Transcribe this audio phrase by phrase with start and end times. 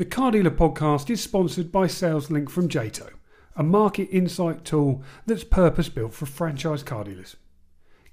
[0.00, 3.10] The Car Dealer podcast is sponsored by SalesLink from Jato,
[3.54, 7.36] a market insight tool that's purpose built for franchise car dealers.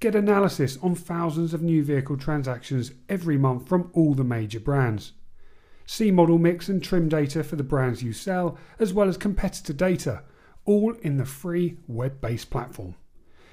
[0.02, 5.14] Get analysis on thousands of new vehicle transactions every month from all the major brands.
[5.86, 9.72] See model mix and trim data for the brands you sell, as well as competitor
[9.72, 10.24] data,
[10.66, 12.96] all in the free web based platform.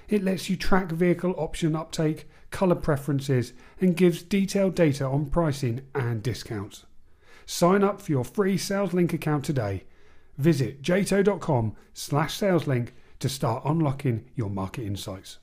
[0.08, 5.82] It lets you track vehicle option uptake, colour preferences, and gives detailed data on pricing
[5.94, 6.84] and discounts.
[7.46, 9.84] Sign up for your free SalesLink account today.
[10.38, 12.88] Visit jato.com slash SalesLink
[13.20, 15.38] to start unlocking your market insights.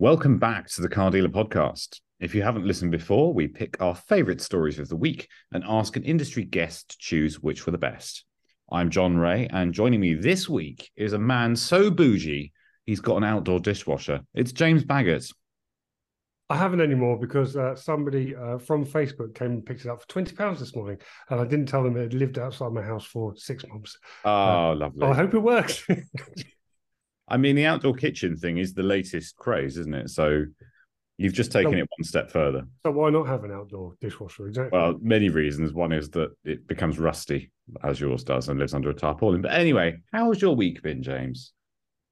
[0.00, 2.00] Welcome back to the Car Dealer Podcast.
[2.20, 5.96] If you haven't listened before, we pick our favourite stories of the week and ask
[5.96, 8.24] an industry guest to choose which were the best.
[8.70, 12.52] I'm John Ray, and joining me this week is a man so bougie
[12.86, 14.20] he's got an outdoor dishwasher.
[14.34, 15.32] It's James Baggott.
[16.50, 20.08] I haven't anymore because uh, somebody uh, from Facebook came and picked it up for
[20.08, 23.04] twenty pounds this morning, and I didn't tell them it had lived outside my house
[23.04, 23.98] for six months.
[24.24, 25.06] Oh, uh, lovely!
[25.06, 25.86] I hope it works.
[27.28, 30.08] I mean, the outdoor kitchen thing is the latest craze, isn't it?
[30.08, 30.46] So
[31.18, 32.64] you've just taken so, it one step further.
[32.82, 34.46] So why not have an outdoor dishwasher?
[34.48, 34.78] Exactly.
[34.78, 35.74] Well, many reasons.
[35.74, 37.50] One is that it becomes rusty,
[37.84, 39.42] as yours does, and lives under a tarpaulin.
[39.42, 41.52] But anyway, how's your week been, James?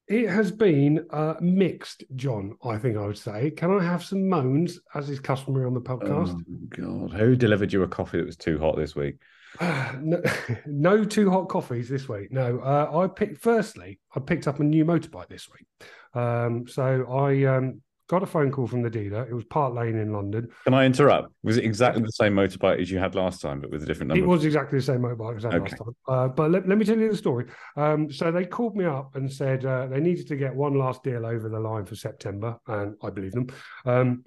[0.09, 2.57] It has been uh, mixed, John.
[2.65, 3.51] I think I would say.
[3.51, 6.39] Can I have some moans, as is customary on the podcast?
[6.39, 9.17] Oh, God, who delivered you a coffee that was too hot this week?
[9.61, 10.23] no,
[10.67, 12.31] no too hot coffees this week.
[12.31, 13.39] No, uh, I picked.
[13.39, 15.67] Firstly, I picked up a new motorbike this week.
[16.15, 19.27] Um, so I um, got a phone call from the dealer.
[19.29, 20.49] It was Park Lane in London.
[20.65, 21.33] Can I interrupt?
[21.43, 24.09] Was it exactly the same motorbike as you had last time, but with a different
[24.09, 24.25] number?
[24.25, 25.71] It was exactly the same motorbike as I had okay.
[25.71, 25.97] last time.
[26.09, 27.47] Uh, but let, let, me tell you the story.
[27.77, 31.03] Um, so they called me up and said uh, they needed to get one last
[31.03, 33.49] deal over the line for September, and I believe them.
[33.84, 34.25] Um,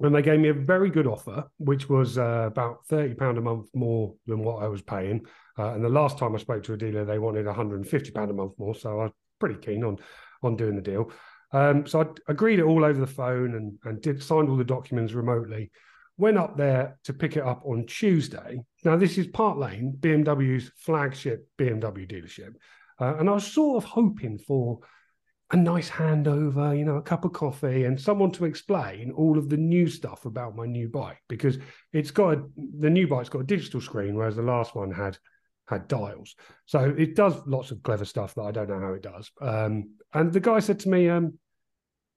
[0.00, 3.40] and they gave me a very good offer, which was uh, about thirty pound a
[3.40, 5.26] month more than what I was paying.
[5.58, 7.88] Uh, and the last time I spoke to a dealer, they wanted one hundred and
[7.88, 9.98] fifty pound a month more, so I was pretty keen on
[10.42, 11.10] on doing the deal.
[11.52, 14.64] Um, so I agreed it all over the phone and, and did signed all the
[14.64, 15.70] documents remotely.
[16.16, 18.60] Went up there to pick it up on Tuesday.
[18.84, 22.54] Now this is Park Lane, BMW's flagship BMW dealership,
[23.00, 24.80] uh, and I was sort of hoping for
[25.50, 29.48] a nice handover, you know, a cup of coffee, and someone to explain all of
[29.48, 31.58] the new stuff about my new bike because
[31.92, 32.42] it's got a,
[32.80, 35.16] the new bike's got a digital screen, whereas the last one had
[35.68, 36.34] had dials.
[36.66, 39.30] So it does lots of clever stuff that I don't know how it does.
[39.40, 41.38] Um, and the guy said to me, um,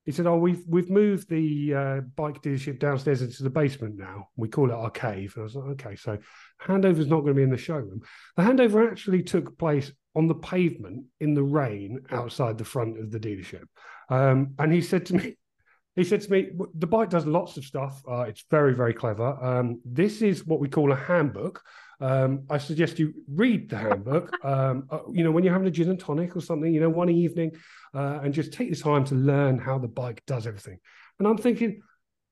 [0.06, 4.30] he said, "Oh, we've we've moved the uh, bike dealership downstairs into the basement now.
[4.36, 6.18] We call it our cave." And I was like, "Okay, so
[6.62, 8.02] handover's not going to be in the showroom.
[8.36, 13.12] The handover actually took place on the pavement in the rain outside the front of
[13.12, 13.66] the dealership."
[14.10, 15.38] Um, and he said to me,
[15.96, 18.02] he said to me, "The bike does lots of stuff.
[18.10, 19.38] Uh, it's very very clever.
[19.44, 21.62] Um, this is what we call a handbook."
[22.02, 24.34] Um, I suggest you read the handbook.
[24.44, 26.90] Um, uh, you know, when you're having a gin and tonic or something, you know,
[26.90, 27.52] one evening,
[27.94, 30.80] uh, and just take the time to learn how the bike does everything.
[31.20, 31.82] And I'm thinking,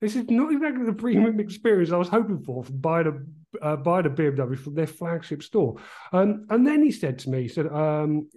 [0.01, 3.13] this is not exactly the premium experience I was hoping for from buying a
[3.61, 5.77] uh, buying a BMW from their flagship store.
[6.13, 8.29] Um, and then he said to me, he said, um,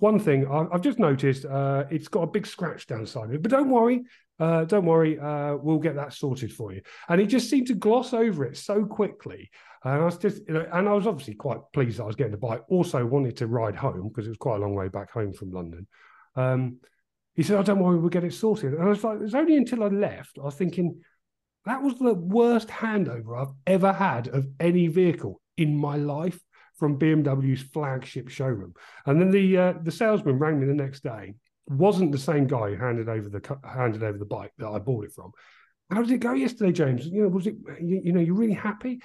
[0.00, 3.42] one thing I, have just noticed, uh, it's got a big scratch downside of it,
[3.42, 4.04] but don't worry,
[4.40, 6.82] uh, don't worry, uh, we'll get that sorted for you.
[7.08, 9.50] And he just seemed to gloss over it so quickly.
[9.86, 12.16] And I was just, you know, and I was obviously quite pleased that I was
[12.16, 12.62] getting the bike.
[12.68, 15.52] Also wanted to ride home because it was quite a long way back home from
[15.52, 15.86] London.
[16.34, 16.78] Um,
[17.36, 19.22] he said, "I oh, don't worry, we'll get it sorted." And I was like, "It
[19.22, 21.00] was only until I left I was thinking
[21.66, 26.40] that was the worst handover I've ever had of any vehicle in my life
[26.74, 28.74] from BMW's flagship showroom."
[29.06, 31.34] And then the uh, the salesman rang me the next day.
[31.68, 35.04] wasn't the same guy who handed over the handed over the bike that I bought
[35.04, 35.30] it from.
[35.92, 37.06] How did it go yesterday, James?
[37.06, 39.00] You know, was it you, you know you're really happy?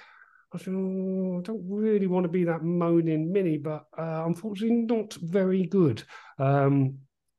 [0.54, 4.82] I said, oh, I don't really want to be that moaning mini, but uh, unfortunately
[4.82, 6.02] not very good.
[6.38, 6.98] Um,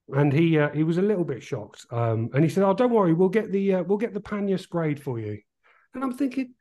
[0.09, 1.85] and he uh, he was a little bit shocked.
[1.91, 4.57] Um, and he said, "Oh, don't worry, we'll get the uh, we'll get the pannier
[4.57, 5.39] sprayed for you."
[5.93, 6.53] And I'm thinking,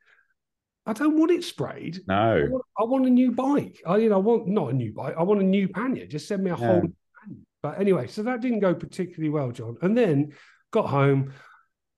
[0.85, 2.01] I don't want it sprayed.
[2.07, 3.81] No, I want, I want a new bike.
[3.85, 5.15] I you know I want not a new bike.
[5.17, 6.05] I want a new pannier.
[6.05, 6.65] Just send me a yeah.
[6.65, 6.81] whole.
[6.81, 6.93] Pannier.
[7.61, 9.77] But anyway, so that didn't go particularly well, John.
[9.81, 10.33] And then
[10.71, 11.33] got home.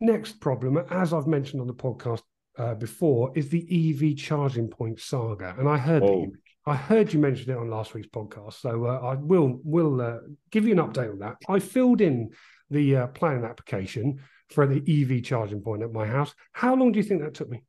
[0.01, 2.21] Next problem, as I've mentioned on the podcast
[2.57, 5.55] uh, before, is the EV charging point saga.
[5.57, 6.33] And I heard that you
[6.67, 10.17] I heard you mention it on last week's podcast, so uh, I will will uh,
[10.49, 11.35] give you an update on that.
[11.47, 12.31] I filled in
[12.71, 14.19] the uh, planning application
[14.49, 16.33] for the EV charging point at my house.
[16.53, 17.63] How long do you think that took me?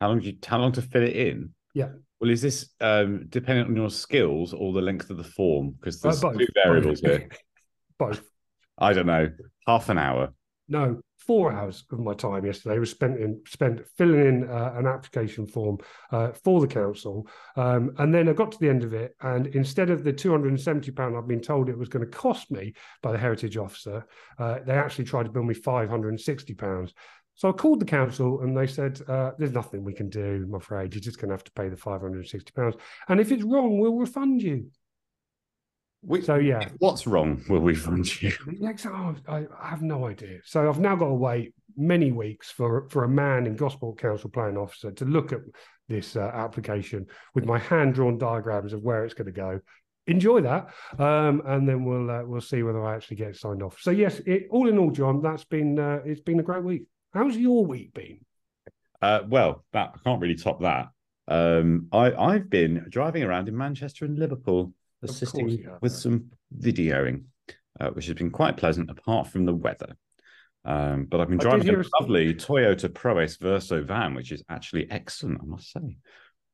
[0.00, 0.18] How long?
[0.18, 1.50] Did you, how long to fill it in?
[1.72, 1.90] Yeah.
[2.20, 5.70] Well, is this um, dependent on your skills or the length of the form?
[5.78, 7.18] Because there's uh, two variables both.
[7.18, 7.28] here.
[7.98, 8.22] both.
[8.76, 9.30] I don't know.
[9.68, 10.34] Half an hour.
[10.68, 14.86] No, four hours of my time yesterday was spent in spent filling in uh, an
[14.86, 15.78] application form
[16.12, 17.26] uh, for the council,
[17.56, 20.30] um, and then I got to the end of it, and instead of the two
[20.30, 23.18] hundred and seventy pound I've been told it was going to cost me by the
[23.18, 24.06] heritage officer,
[24.38, 26.94] uh, they actually tried to bill me five hundred and sixty pounds.
[27.34, 30.44] So I called the council and they said, uh, "There's nothing we can do.
[30.46, 32.76] I'm afraid you're just going to have to pay the five hundred and sixty pounds,
[33.08, 34.70] and if it's wrong, we'll refund you."
[36.02, 37.42] We, so yeah, what's wrong?
[37.48, 38.32] Will we fund you?
[38.86, 40.38] oh, I, have no idea.
[40.44, 44.30] So I've now got to wait many weeks for for a man in Gosport Council
[44.30, 45.40] Planning Officer to look at
[45.88, 49.60] this uh, application with my hand drawn diagrams of where it's going to go.
[50.06, 53.78] Enjoy that, um, and then we'll uh, we'll see whether I actually get signed off.
[53.80, 56.84] So yes, it, all in all, John, that's been uh, it's been a great week.
[57.12, 58.20] How's your week been?
[59.02, 60.88] Uh, well, that I can't really top that.
[61.28, 67.24] Um, I I've been driving around in Manchester and Liverpool assisting with some videoing,
[67.80, 69.96] uh, which has been quite pleasant apart from the weather.
[70.64, 75.40] Um, but I've been driving a lovely Toyota Proace Verso van, which is actually excellent,
[75.42, 75.96] I must say.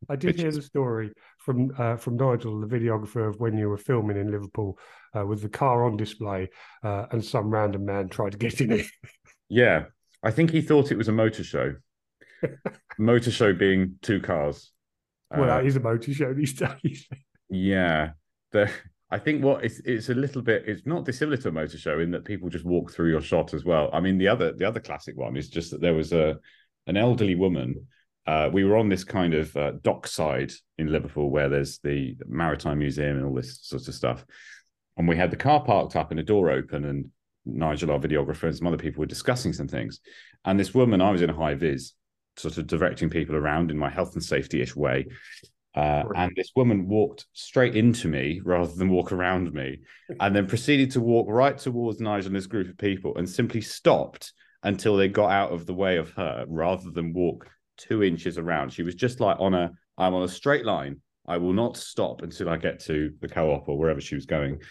[0.09, 3.79] I did hear the story from uh, from Nigel, the videographer, of when you were
[3.79, 4.79] filming in Liverpool
[5.17, 6.51] uh, with the car on display,
[6.85, 8.87] uh, and some random man tried to get in it.
[9.49, 9.85] yeah,
[10.23, 11.75] I think he thought it was a motor show.
[12.99, 14.71] motor show being two cars.
[15.31, 17.09] Well, that uh, is a motor show these days.
[17.49, 18.11] yeah,
[19.11, 22.01] I think what it's it's a little bit it's not dissimilar to a motor show
[22.01, 23.89] in that people just walk through your shot as well.
[23.93, 26.39] I mean the other the other classic one is just that there was a
[26.87, 27.87] an elderly woman.
[28.27, 32.81] Uh, we were on this kind of uh, dockside in Liverpool where there's the Maritime
[32.81, 34.25] Museum and all this sort of stuff,
[34.97, 37.07] and we had the car parked up and a door open, and
[37.45, 40.01] Nigel, our videographer, and some other people were discussing some things,
[40.45, 41.93] and this woman, I was in a high vis,
[42.37, 45.07] sort of directing people around in my health and safety ish way,
[45.77, 49.79] uh, and this woman walked straight into me rather than walk around me,
[50.21, 53.61] and then proceeded to walk right towards Nigel and this group of people and simply
[53.61, 54.33] stopped
[54.63, 58.73] until they got out of the way of her rather than walk two inches around.
[58.73, 61.01] She was just like on a, I'm on a straight line.
[61.27, 64.25] I will not stop until I get to the co op or wherever she was
[64.25, 64.63] going,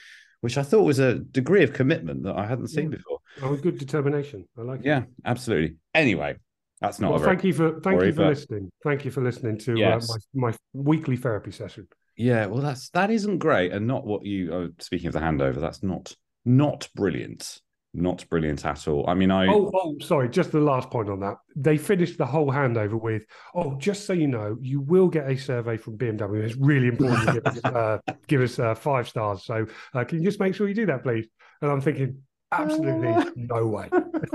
[0.42, 2.98] which I thought was a degree of commitment that I hadn't seen yeah.
[2.98, 3.20] before.
[3.44, 4.48] Oh, good determination.
[4.58, 5.02] I like yeah, it.
[5.02, 5.76] Yeah, absolutely.
[5.94, 6.38] Anyway,
[6.86, 7.12] that's not.
[7.12, 8.30] Well, thank you for thank story, you for but...
[8.30, 8.72] listening.
[8.84, 10.10] Thank you for listening to yes.
[10.10, 11.88] uh, my my weekly therapy session.
[12.18, 14.54] Yeah, well, that's that isn't great, and not what you.
[14.54, 16.14] Uh, speaking of the handover, that's not
[16.46, 17.60] not brilliant.
[17.98, 19.06] Not brilliant at all.
[19.08, 19.48] I mean, I.
[19.48, 20.28] Oh, oh, sorry.
[20.28, 21.38] Just the last point on that.
[21.56, 25.38] They finished the whole handover with, "Oh, just so you know, you will get a
[25.38, 26.44] survey from BMW.
[26.44, 27.98] It's really important to give us, uh,
[28.28, 29.46] give us uh, five stars.
[29.46, 31.28] So, uh, can you just make sure you do that, please?"
[31.62, 32.22] And I'm thinking,
[32.52, 33.90] absolutely no way.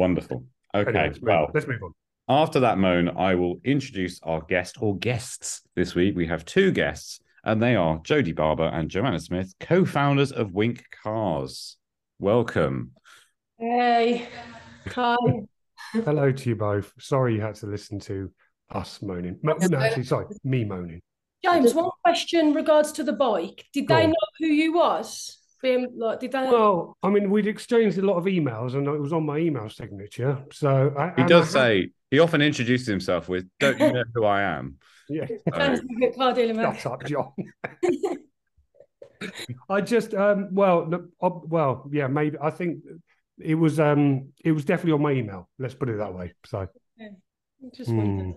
[0.00, 0.44] Wonderderful.
[0.74, 0.98] Okay.
[0.98, 1.92] Anyway, well, let's move on.
[2.26, 6.16] After that moan, I will introduce our guest or guests this week.
[6.16, 10.84] We have two guests, and they are Jodie Barber and Joanna Smith, co-founders of Wink
[11.02, 11.76] Cars.
[12.18, 12.92] Welcome.
[13.58, 14.26] Hey.
[14.86, 15.16] Hi.
[15.92, 16.94] Hello to you both.
[16.98, 18.32] Sorry you had to listen to
[18.70, 19.38] us moaning.
[19.42, 21.02] No, actually, sorry, me moaning.
[21.44, 23.66] James, one question regards to the bike.
[23.74, 24.10] Did Go they on.
[24.10, 25.39] know who you was?
[25.62, 29.12] Like did that well i mean we'd exchanged a lot of emails and it was
[29.12, 33.46] on my email signature so I, he does I, say he often introduces himself with
[33.58, 34.76] don't you know who i am?
[35.12, 35.26] Yeah.
[35.52, 35.76] Car
[36.78, 37.32] shut up john.
[39.68, 42.84] I just um well well yeah maybe i think
[43.40, 46.68] it was um it was definitely on my email let's put it that way so.
[47.00, 47.10] Okay.
[47.74, 48.34] just mm,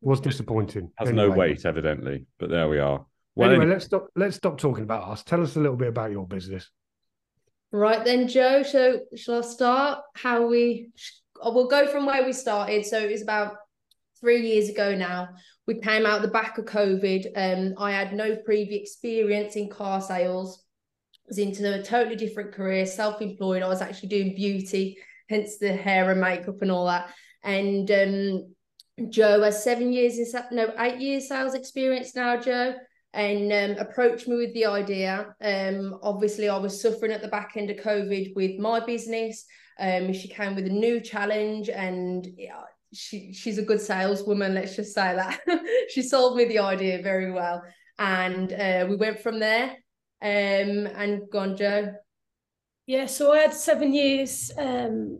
[0.00, 0.90] was disappointing.
[0.96, 1.28] Has anyway.
[1.28, 3.06] no weight evidently but there we are
[3.38, 4.08] well, anyway, let's stop.
[4.16, 5.22] Let's stop talking about us.
[5.22, 6.70] Tell us a little bit about your business.
[7.70, 8.62] Right then, Joe.
[8.62, 10.00] So shall I start?
[10.14, 10.90] How we?
[11.42, 12.84] We'll go from where we started.
[12.84, 13.54] So it was about
[14.20, 15.28] three years ago now.
[15.66, 17.26] We came out the back of COVID.
[17.36, 20.64] Um, I had no previous experience in car sales.
[21.14, 23.62] I was into a totally different career, self-employed.
[23.62, 27.10] I was actually doing beauty, hence the hair and makeup and all that.
[27.44, 28.54] And um,
[29.10, 32.40] Joe has seven years in no eight years sales experience now.
[32.40, 32.74] Joe
[33.14, 35.34] and um, approached me with the idea.
[35.42, 39.44] Um, obviously, I was suffering at the back end of COVID with my business.
[39.80, 42.62] Um, she came with a new challenge, and yeah,
[42.92, 44.54] she she's a good saleswoman.
[44.54, 45.40] Let's just say that
[45.88, 47.62] she sold me the idea very well,
[47.98, 49.76] and uh, we went from there.
[50.20, 51.94] Um, and gone, Joe.
[52.86, 55.18] Yeah, so I had seven years um,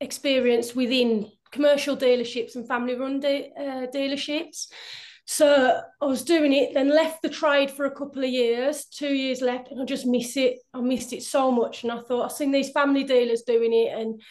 [0.00, 4.66] experience within commercial dealerships and family-run de- uh, dealerships.
[5.28, 9.12] So I was doing it, then left the trade for a couple of years, two
[9.12, 10.58] years left, and I just miss it.
[10.72, 11.82] I missed it so much.
[11.82, 14.22] And I thought, I've seen these family dealers doing it and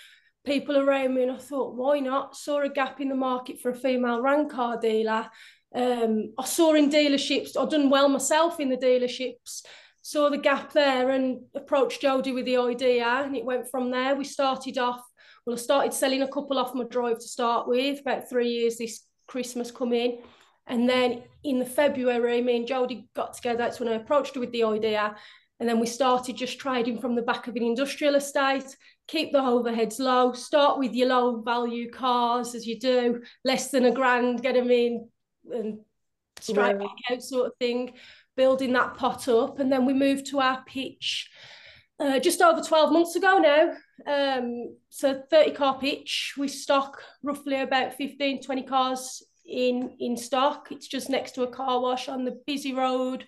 [0.46, 2.38] people around me, and I thought, why not?
[2.38, 5.30] Saw a gap in the market for a female rank car dealer.
[5.75, 9.64] Um, I saw in dealerships, I've done well myself in the dealerships.
[10.02, 14.16] saw the gap there and approached Jodie with the idea, and it went from there.
[14.16, 15.02] We started off.
[15.46, 18.00] Well, I started selling a couple off my drive to start with.
[18.00, 20.20] About three years this Christmas come in.
[20.68, 23.58] And then in the February, me and Jodie got together.
[23.58, 25.16] That's when I approached her with the idea.
[25.60, 28.76] And then we started just trading from the back of an industrial estate,
[29.08, 33.86] keep the overheads low, start with your low value cars as you do, less than
[33.86, 35.08] a grand, get them in
[35.52, 35.80] and
[36.42, 36.80] straight yeah.
[36.80, 37.94] back out sort of thing,
[38.36, 39.60] building that pot up.
[39.60, 41.30] And then we moved to our pitch
[42.00, 43.76] uh, just over 12 months ago now.
[44.06, 50.68] Um, so 30 car pitch, we stock roughly about 15, 20 cars in, in stock.
[50.72, 53.28] It's just next to a car wash on the busy road.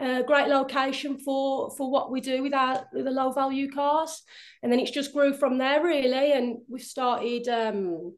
[0.00, 4.22] A great location for for what we do with our with the low value cars.
[4.62, 6.32] And then it's just grew from there really.
[6.32, 8.14] And we've started um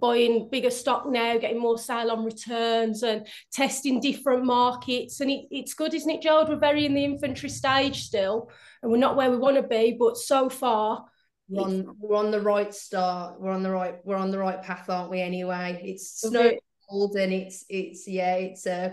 [0.00, 5.20] buying bigger stock now getting more sale on returns and testing different markets.
[5.20, 8.50] And it, it's good isn't it Joe we're very in the infantry stage still
[8.82, 11.06] and we're not where we want to be but so far
[11.48, 14.62] we're on, we're on the right start we're on the right we're on the right
[14.62, 18.90] path aren't we anyway it's snowballed and it's it's yeah it's uh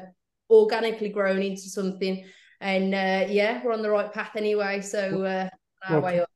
[0.54, 2.26] organically grown into something.
[2.62, 4.82] And uh, yeah, we're on the right path anyway.
[4.82, 5.50] So uh,
[5.90, 6.30] well, way up.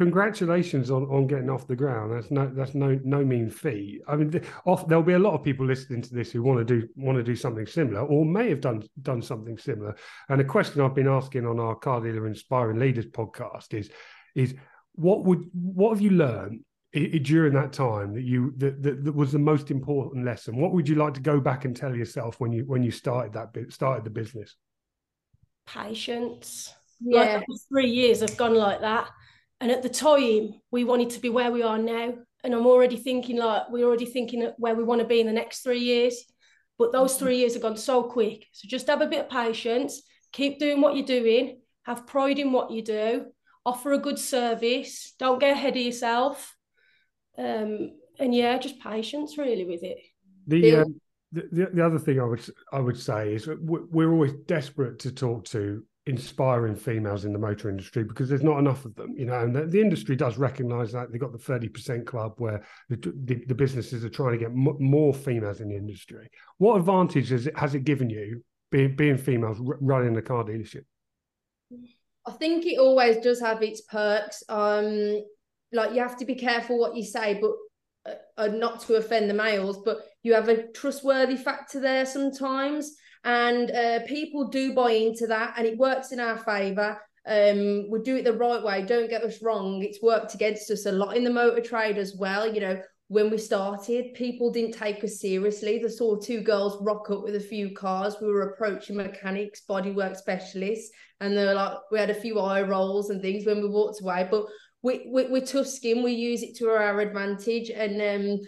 [0.00, 2.12] Congratulations on, on getting off the ground.
[2.12, 4.00] That's no that's no no mean feat.
[4.08, 6.64] I mean, off there'll be a lot of people listening to this who want to
[6.64, 9.94] do want to do something similar, or may have done done something similar.
[10.30, 13.90] And a question I've been asking on our Car Dealer Inspiring Leaders podcast is
[14.34, 14.54] is
[14.94, 16.60] what would what have you learned
[17.22, 20.56] during that time that you that, that, that was the most important lesson?
[20.56, 23.32] What would you like to go back and tell yourself when you when you started
[23.32, 24.54] that bit started the business?
[25.66, 26.72] Patience.
[27.00, 27.42] Yeah.
[27.48, 29.08] Like three years have gone like that.
[29.60, 32.14] And at the time we wanted to be where we are now.
[32.44, 35.32] And i'm already thinking like we're already thinking where we want to be in the
[35.32, 36.24] next three years.
[36.78, 37.24] But those mm-hmm.
[37.24, 38.46] three years have gone so quick.
[38.52, 40.02] So just have a bit of patience.
[40.32, 41.60] Keep doing what you're doing.
[41.86, 43.26] Have pride in what you do
[43.66, 46.54] offer a good service don't get ahead of yourself
[47.38, 49.98] um, and yeah, just patience really with it.
[50.46, 51.00] The, um,
[51.32, 55.44] the the other thing I would I would say is we're always desperate to talk
[55.46, 59.40] to inspiring females in the motor industry because there's not enough of them, you know,
[59.40, 63.42] and the, the industry does recognise that they've got the 30% club where the, the,
[63.46, 66.28] the businesses are trying to get m- more females in the industry.
[66.58, 70.44] What advantage has it, has it given you being, being females r- running a car
[70.44, 70.84] dealership?
[72.26, 74.42] I think it always does have its perks.
[74.48, 75.22] Um,
[75.72, 77.50] like you have to be careful what you say, but
[78.06, 82.94] uh, uh, not to offend the males, but you have a trustworthy factor there sometimes,
[83.24, 86.98] and uh, people do buy into that, and it works in our favour.
[87.26, 88.82] Um, we do it the right way.
[88.82, 92.14] Don't get us wrong; it's worked against us a lot in the motor trade as
[92.18, 92.52] well.
[92.52, 92.82] You know,
[93.14, 95.78] when we started, people didn't take us seriously.
[95.78, 98.16] They saw two girls rock up with a few cars.
[98.20, 100.90] We were approaching mechanics, bodywork specialists,
[101.20, 104.02] and they were like, we had a few eye rolls and things when we walked
[104.02, 104.26] away.
[104.28, 104.46] But
[104.82, 106.02] we, we we're tough skin.
[106.02, 108.40] We use it to our advantage, and um,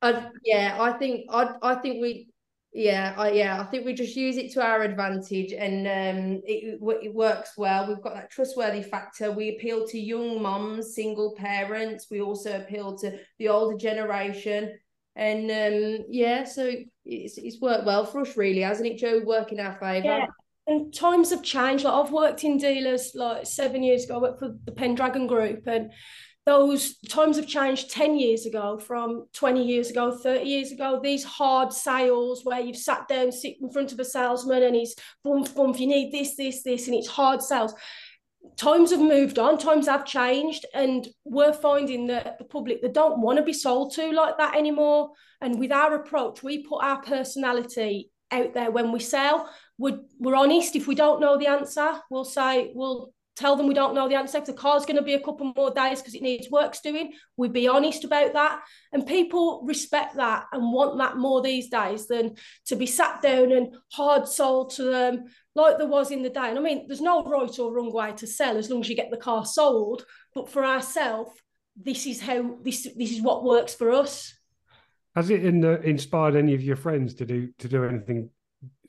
[0.00, 2.28] I, yeah, I think I I think we
[2.74, 6.80] yeah, I, yeah, I think we just use it to our advantage, and um, it
[7.04, 7.86] it works well.
[7.86, 9.30] We've got that trustworthy factor.
[9.30, 12.08] We appeal to young moms, single parents.
[12.10, 14.76] We also appeal to the older generation,
[15.14, 16.72] and um, yeah, so
[17.04, 19.22] it's it's worked well for us, really, hasn't it, Joe?
[19.24, 20.06] Working our favour.
[20.06, 20.26] Yeah,
[20.66, 21.84] and times have changed.
[21.84, 24.16] Like I've worked in dealers like seven years ago.
[24.16, 25.92] I worked for the Pendragon Group, and
[26.46, 31.00] those times have changed 10 years ago from 20 years ago 30 years ago.
[31.02, 34.94] These hard sales where you've sat down sit in front of a salesman and he's
[35.22, 37.74] boom boom you need this this this and it's hard sales.
[38.58, 43.20] Times have moved on times have changed and we're finding that the public they don't
[43.20, 45.12] want to be sold to like that anymore.
[45.40, 49.48] And with our approach we put our personality out there when we sell.
[49.78, 50.76] We're, we're honest.
[50.76, 54.14] If we don't know the answer, we'll say, we'll tell them we don't know the
[54.14, 54.38] answer.
[54.38, 57.12] If the car's going to be a couple more days because it needs works doing,
[57.36, 58.62] we'd be honest about that.
[58.92, 62.36] And people respect that and want that more these days than
[62.66, 65.24] to be sat down and hard sold to them
[65.54, 66.48] like there was in the day.
[66.48, 68.96] And I mean, there's no right or wrong way to sell as long as you
[68.96, 70.04] get the car sold.
[70.34, 71.32] But for ourselves,
[71.76, 74.32] this is how this this is what works for us.
[75.14, 78.30] Has it in, inspired any of your friends to do to do anything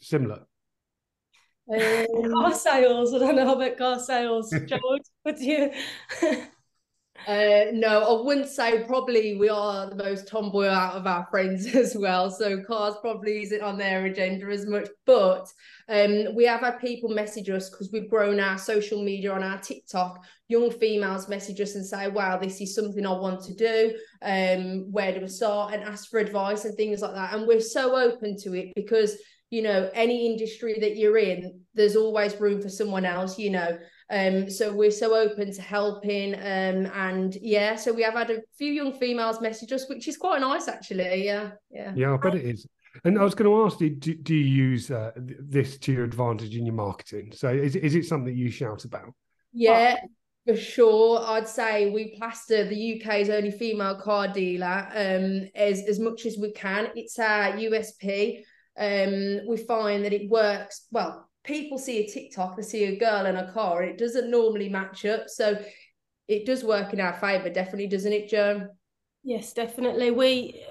[0.02, 0.46] similar?
[1.72, 3.14] Um, car sales.
[3.14, 4.52] I don't know about car sales.
[4.68, 5.72] George, what do you?
[7.28, 11.66] Uh, no, I wouldn't say probably we are the most tomboy out of our friends
[11.76, 12.30] as well.
[12.30, 14.88] So cars probably isn't on their agenda as much.
[15.06, 15.52] But
[15.90, 19.60] um, we have had people message us because we've grown our social media on our
[19.60, 20.24] TikTok.
[20.50, 23.98] Young females message us and say, "Wow, this is something I want to do.
[24.22, 27.34] Um, where do we start?" And ask for advice and things like that.
[27.34, 29.18] And we're so open to it because
[29.56, 33.78] you know any industry that you're in there's always room for someone else you know
[34.10, 38.42] um so we're so open to helping um and yeah so we have had a
[38.58, 42.36] few young females message us which is quite nice actually yeah yeah yeah i bet
[42.36, 42.68] it is
[43.04, 46.06] and I was going to ask you, do, do you use uh, this to your
[46.06, 47.34] advantage in your marketing?
[47.36, 49.14] So is, is it something you shout about?
[49.52, 49.98] Yeah,
[50.48, 51.20] for sure.
[51.20, 56.38] I'd say we plaster the UK's only female car dealer um, as, as much as
[56.38, 56.88] we can.
[56.96, 58.44] It's our USP.
[58.78, 60.88] Um, we find that it works.
[60.92, 64.30] Well, people see a TikTok, they see a girl in a car, and it doesn't
[64.30, 65.30] normally match up.
[65.30, 65.64] So
[66.28, 68.68] it does work in our favour, definitely, doesn't it, Joe?
[69.28, 70.12] Yes, definitely.
[70.12, 70.64] We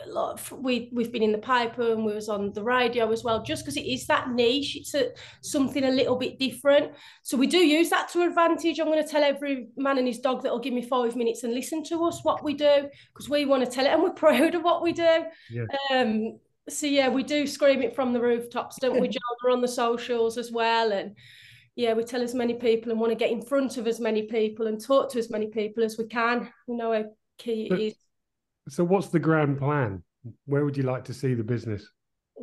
[0.53, 3.43] we we've been in the paper and we was on the radio as well.
[3.43, 5.09] Just because it is that niche, it's a,
[5.43, 6.93] something a little bit different.
[7.25, 8.79] So we do use that to advantage.
[8.79, 11.43] I'm going to tell every man and his dog that will give me five minutes
[11.43, 14.11] and listen to us what we do because we want to tell it and we're
[14.25, 15.25] proud of what we do.
[15.51, 15.65] Yeah.
[15.91, 16.39] Um.
[16.69, 19.09] So yeah, we do scream it from the rooftops, don't we?
[19.09, 19.21] John?
[19.43, 21.17] We're on the socials as well, and
[21.77, 24.23] yeah, we tell as many people and want to get in front of as many
[24.23, 26.51] people and talk to as many people as we can.
[26.67, 27.05] We know how
[27.39, 27.95] key it is
[28.69, 30.03] so, what's the grand plan?
[30.47, 31.89] Where would you like to see the business?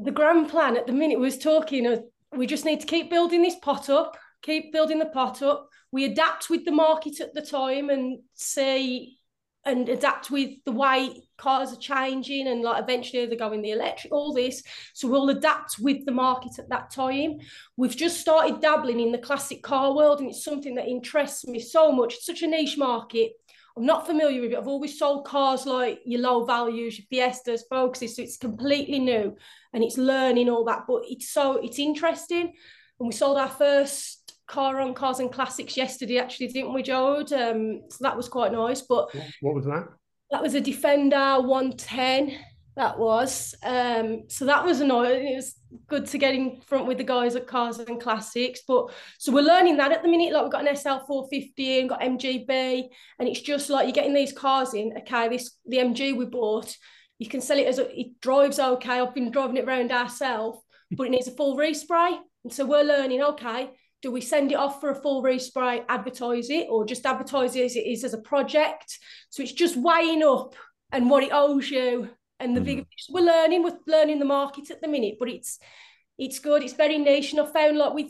[0.04, 2.04] The grand plan at the minute was talking.
[2.32, 5.68] We just need to keep building this pot up, keep building the pot up.
[5.92, 9.18] We adapt with the market at the time and see
[9.64, 14.12] and adapt with the way cars are changing and like eventually they're going the electric
[14.12, 14.64] all this
[14.94, 17.38] so we'll adapt with the market at that time
[17.78, 21.60] we've just started dabbling in the classic car world and it's something that interests me
[21.60, 23.34] so much it's such a niche market
[23.78, 24.58] I'm not familiar with it.
[24.58, 29.38] I've always sold cars like your low values, your Fiestas, Focuses, so it's completely new
[29.74, 30.84] and it's learning all that.
[30.88, 32.54] But it's so it's interesting.
[33.00, 37.32] And we sold our first car on Cars and Classics yesterday, actually, didn't we, Jode?
[37.32, 38.82] Um, so that was quite nice.
[38.82, 39.88] But what was that?
[40.32, 42.38] That was a Defender 110
[42.76, 43.54] that was.
[43.64, 45.28] Um, so that was annoying.
[45.28, 45.56] It was
[45.88, 48.62] good to get in front with the guys at Cars and Classics.
[48.68, 50.32] But so we're learning that at the minute.
[50.32, 52.88] Like we've got an SL450 and got MGB,
[53.20, 54.94] and it's just like you're getting these cars in.
[55.00, 56.76] Okay, this the MG we bought.
[57.20, 59.00] You can sell it as a, it drives okay.
[59.00, 60.60] I've been driving it around ourselves,
[60.92, 62.18] but it needs a full respray.
[62.44, 63.22] And so we're learning.
[63.22, 63.70] Okay,
[64.02, 67.66] do we send it off for a full respray, advertise it, or just advertise it
[67.66, 68.98] as it is as a project?
[69.30, 70.56] So it's just weighing up
[70.92, 72.10] and what it owes you
[72.42, 72.86] and the mm.
[73.10, 75.60] we're learning we're learning the market at the minute but it's
[76.18, 78.10] it's good it's very niche and i found like with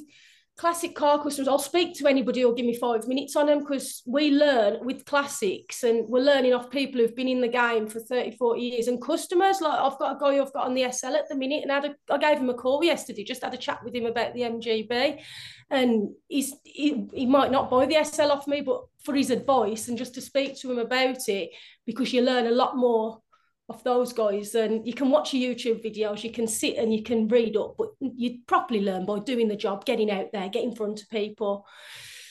[0.58, 4.04] classic car customers i'll speak to anybody who'll give me five minutes on them because
[4.06, 8.00] we learn with classics and we're learning off people who've been in the game for
[8.00, 8.88] 30 40 years.
[8.88, 11.64] And customers like i've got a guy i've got on the sl at the minute
[11.64, 13.96] and I, had a, I gave him a call yesterday just had a chat with
[13.96, 15.22] him about the mgb
[15.70, 19.88] and he's he, he might not buy the sl off me but for his advice
[19.88, 21.50] and just to speak to him about it
[21.86, 23.22] because you learn a lot more
[23.70, 27.04] of those guys and you can watch your youtube videos you can sit and you
[27.04, 30.72] can read up but you properly learn by doing the job getting out there getting
[30.72, 31.66] in front of people.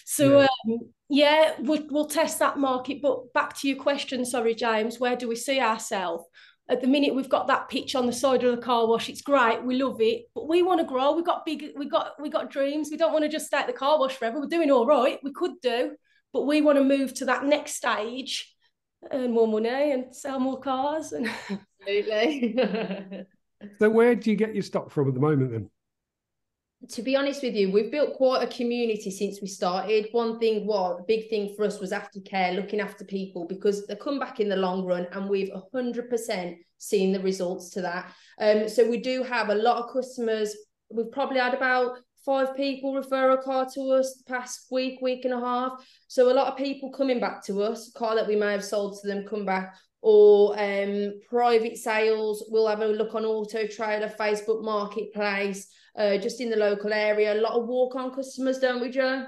[0.04, 4.54] So yeah, um, yeah we'll, we'll test that market but back to your question sorry
[4.54, 6.24] james where do we see ourselves?
[6.68, 9.22] At the minute we've got that pitch on the side of the car wash it's
[9.22, 12.28] great we love it but we want to grow we've got big we got we
[12.28, 14.70] got dreams we don't want to just stay at the car wash forever we're doing
[14.70, 15.92] all right we could do
[16.32, 18.54] but we want to move to that next stage
[19.12, 21.12] earn more money and sell more cars.
[21.12, 21.30] And
[21.80, 22.56] absolutely.
[23.78, 25.70] so, where do you get your stock from at the moment then?
[26.88, 30.08] To be honest with you, we've built quite a community since we started.
[30.12, 33.96] One thing, what a big thing for us was aftercare, looking after people because they
[33.96, 38.12] come back in the long run, and we've hundred percent seen the results to that.
[38.40, 40.56] Um, so we do have a lot of customers.
[40.90, 45.24] We've probably had about five people refer a car to us the past week, week
[45.24, 45.72] and a half.
[46.08, 48.98] So a lot of people coming back to us, car that we may have sold
[49.00, 52.44] to them come back, or um, private sales.
[52.48, 57.34] We'll have a look on Auto Trader, Facebook Marketplace, uh, just in the local area.
[57.34, 59.26] A lot of walk-on customers, don't we, Joe?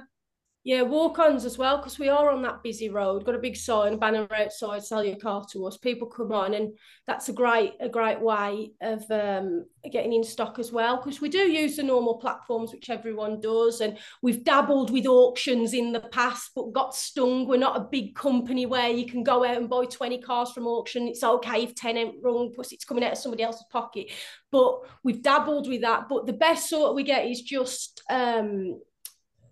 [0.64, 3.24] Yeah, walk-ons as well, because we are on that busy road.
[3.24, 5.76] Got a big sign, banner outside, sell your car to us.
[5.76, 10.60] People come on, and that's a great, a great way of um, getting in stock
[10.60, 10.98] as well.
[10.98, 15.74] Because we do use the normal platforms, which everyone does, and we've dabbled with auctions
[15.74, 17.48] in the past, but got stung.
[17.48, 20.68] We're not a big company where you can go out and buy twenty cars from
[20.68, 21.08] auction.
[21.08, 24.12] It's okay if ten ain't wrong, plus it's coming out of somebody else's pocket.
[24.52, 26.08] But we've dabbled with that.
[26.08, 28.80] But the best sort we get is just um,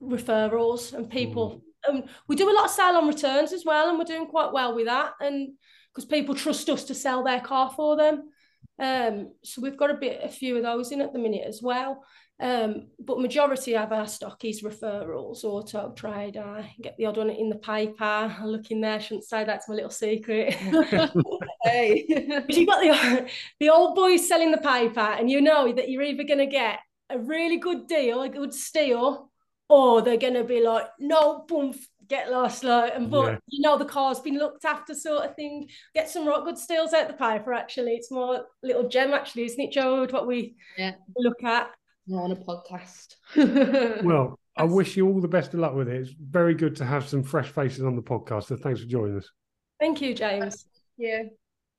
[0.02, 1.62] referrals and people.
[1.88, 1.94] Mm.
[1.94, 4.52] Um, we do a lot of sale on returns as well, and we're doing quite
[4.52, 5.12] well with that.
[5.20, 5.54] And
[5.92, 8.30] because people trust us to sell their car for them,
[8.78, 11.60] um, so we've got a bit, a few of those in at the minute as
[11.62, 12.04] well.
[12.40, 16.38] Um, but majority of our stock is referrals, auto trade.
[16.38, 18.02] I get the odd one in the paper.
[18.02, 18.98] I look in there.
[18.98, 20.54] Shouldn't say that's my little secret.
[21.62, 22.06] hey,
[22.46, 26.02] but you've got the the old boys selling the paper, and you know that you're
[26.02, 26.78] either going to get
[27.10, 29.29] a really good deal, a good steal,
[29.70, 31.72] or they're going to be like, no, boom,
[32.08, 33.38] get lost, like, and but yeah.
[33.46, 35.68] you know the car's been looked after, sort of thing.
[35.94, 37.52] Get some right good steals out the paper.
[37.52, 40.06] Actually, it's more little gem, actually, isn't it, Joe?
[40.10, 40.94] What we yeah.
[41.16, 41.70] look at
[42.08, 43.14] We're on a podcast.
[44.04, 46.00] well, I wish you all the best of luck with it.
[46.00, 48.46] It's very good to have some fresh faces on the podcast.
[48.46, 49.30] So thanks for joining us.
[49.78, 50.66] Thank you, James.
[50.98, 51.22] Yeah.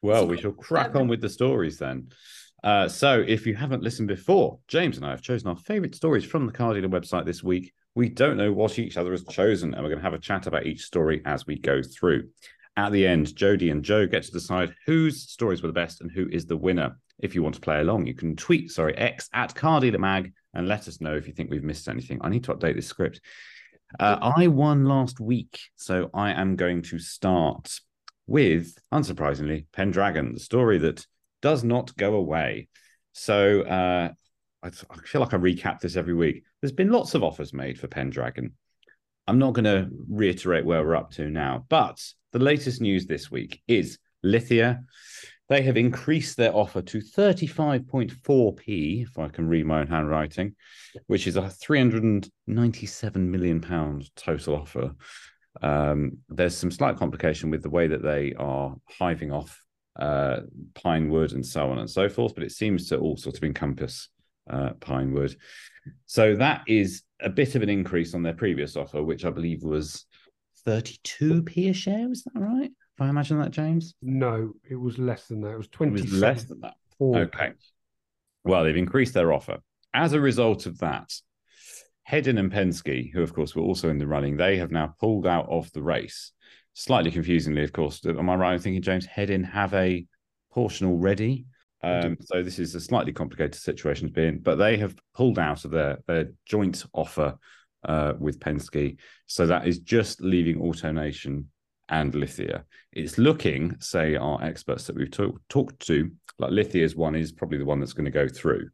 [0.01, 2.07] Well, we shall crack on with the stories then.
[2.63, 6.23] Uh, so, if you haven't listened before, James and I have chosen our favourite stories
[6.23, 7.73] from the Car Dealer website this week.
[7.95, 10.47] We don't know what each other has chosen, and we're going to have a chat
[10.47, 12.29] about each story as we go through.
[12.77, 16.09] At the end, Jodie and Joe get to decide whose stories were the best and
[16.09, 16.97] who is the winner.
[17.19, 20.31] If you want to play along, you can tweet, sorry, X at Car Dealer Mag
[20.53, 22.19] and let us know if you think we've missed anything.
[22.21, 23.19] I need to update this script.
[23.99, 27.79] Uh, I won last week, so I am going to start
[28.25, 31.05] with, unsurprisingly, Pendragon, the story that
[31.41, 32.69] does not go away.
[33.11, 34.11] So uh,
[34.63, 36.43] I, I feel like I recap this every week.
[36.61, 38.53] There's been lots of offers made for Pendragon.
[39.27, 43.31] I'm not going to reiterate where we're up to now, but the latest news this
[43.31, 44.81] week is Lithia
[45.51, 50.55] they have increased their offer to 35.4p, if I can read my own handwriting,
[51.07, 54.93] which is a 397 million pound total offer.
[55.61, 59.61] Um, there's some slight complication with the way that they are hiving off
[59.99, 60.39] uh,
[60.73, 64.07] Pinewood and so on and so forth, but it seems to all sort of encompass
[64.49, 65.35] uh, Pinewood.
[66.05, 69.63] So that is a bit of an increase on their previous offer, which I believe
[69.63, 70.05] was
[70.67, 72.11] 32p a share.
[72.11, 72.69] Is that right?
[72.69, 73.95] If I imagine that, James?
[74.01, 75.51] No, it was less than that.
[75.51, 75.91] It was 20.
[75.91, 76.75] It was less than that.
[77.01, 77.53] Okay.
[78.43, 79.59] Well, they've increased their offer.
[79.93, 81.11] As a result of that,
[82.09, 85.25] Hedin and Penske, who of course were also in the running, they have now pulled
[85.25, 86.31] out of the race.
[86.73, 88.01] Slightly confusingly, of course.
[88.05, 90.05] Am I right in thinking, James, Hedin have a
[90.51, 91.45] portion already?
[91.83, 95.39] Um, so this is a slightly complicated situation to be in, but they have pulled
[95.39, 97.37] out of their, their joint offer
[97.83, 98.97] uh, with Penske.
[99.25, 101.45] So that is just leaving AutoNation
[101.89, 102.65] and Lithia.
[102.91, 107.57] It's looking, say, our experts that we've talk, talked to, like Lithia's one is probably
[107.57, 108.69] the one that's going to go through.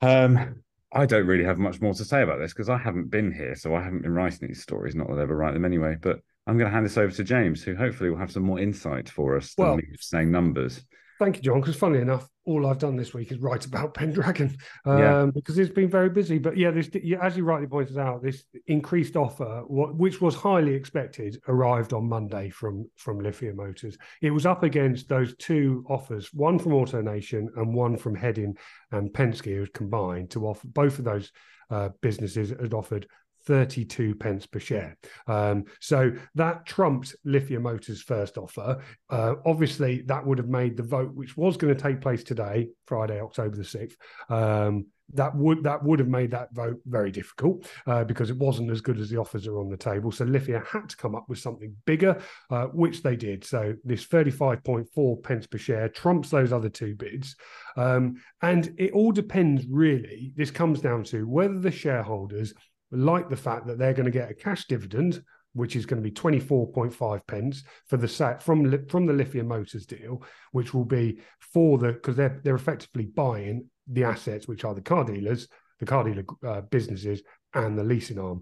[0.00, 3.32] Um, I don't really have much more to say about this because I haven't been
[3.32, 4.94] here, so I haven't been writing these stories.
[4.94, 7.24] Not that I ever write them anyway, but I'm going to hand this over to
[7.24, 10.84] James, who hopefully will have some more insight for us than well, me saying numbers.
[11.18, 11.60] Thank you, John.
[11.60, 15.26] Because funnily enough, all I've done this week is write about Pendragon um, yeah.
[15.32, 16.38] because it's been very busy.
[16.38, 21.40] But yeah, this, as you rightly pointed out, this increased offer, which was highly expected,
[21.48, 23.96] arrived on Monday from from Lithia Motors.
[24.20, 28.56] It was up against those two offers, one from AutoNation and one from Hedin
[28.92, 31.30] and Penske, was combined to offer both of those
[31.70, 33.06] uh, businesses had offered
[33.46, 34.96] 32 pence per share.
[35.26, 38.82] Um, so that trumped Lithia Motors' first offer.
[39.10, 42.68] Uh, obviously, that would have made the vote, which was going to take place today,
[42.86, 43.94] Friday, October the 6th.
[44.30, 48.70] Um, that would that would have made that vote very difficult uh, because it wasn't
[48.70, 50.10] as good as the offers are on the table.
[50.10, 53.44] So Lithia had to come up with something bigger, uh, which they did.
[53.44, 57.36] So this 35.4 pence per share trumps those other two bids.
[57.76, 60.32] Um, and it all depends really.
[60.36, 62.54] This comes down to whether the shareholders
[62.96, 66.08] like the fact that they're going to get a cash dividend, which is going to
[66.08, 71.20] be 24.5 pence for the set from from the Lithia Motors deal, which will be
[71.40, 75.48] for the because they're they're effectively buying the assets, which are the car dealers,
[75.80, 77.22] the car dealer uh, businesses,
[77.54, 78.40] and the leasing arm.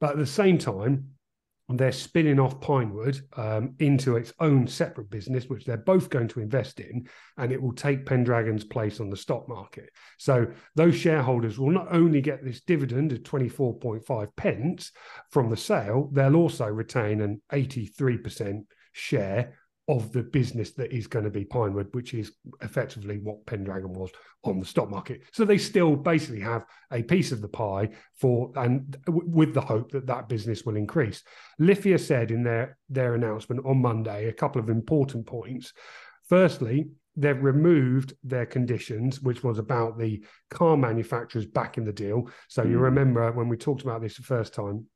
[0.00, 1.10] But at the same time,
[1.68, 6.40] they're spinning off Pinewood um, into its own separate business, which they're both going to
[6.40, 9.88] invest in, and it will take Pendragon's place on the stock market.
[10.18, 14.92] So those shareholders will not only get this dividend of 24.5 pence
[15.30, 19.54] from the sale, they'll also retain an 83% share
[19.86, 24.10] of the business that is going to be Pinewood, which is effectively what Pendragon was
[24.42, 25.22] on the stock market.
[25.32, 29.92] So they still basically have a piece of the pie for, and with the hope
[29.92, 31.22] that that business will increase.
[31.58, 35.72] Lithia said in their their announcement on Monday a couple of important points.
[36.28, 42.28] Firstly, they've removed their conditions, which was about the car manufacturers back in the deal.
[42.48, 42.70] So mm.
[42.70, 42.84] you hmm.
[42.84, 44.86] remember when we talked about this the first time,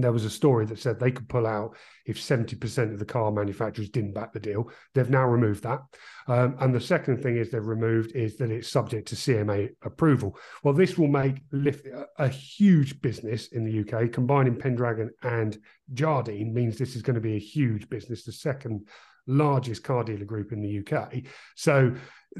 [0.00, 3.30] there was a story that said they could pull out if 70% of the car
[3.30, 4.70] manufacturers didn't back the deal.
[4.94, 5.80] They've now removed that.
[6.26, 10.38] Um, and the second thing is they've removed is that it's subject to CMA approval.
[10.62, 14.12] Well, this will make Lithia, a huge business in the UK.
[14.12, 15.56] Combining Pendragon and
[15.94, 18.86] Jardine means this is going to be a huge business, the second
[19.26, 21.22] largest car dealer group in the UK.
[21.54, 21.94] So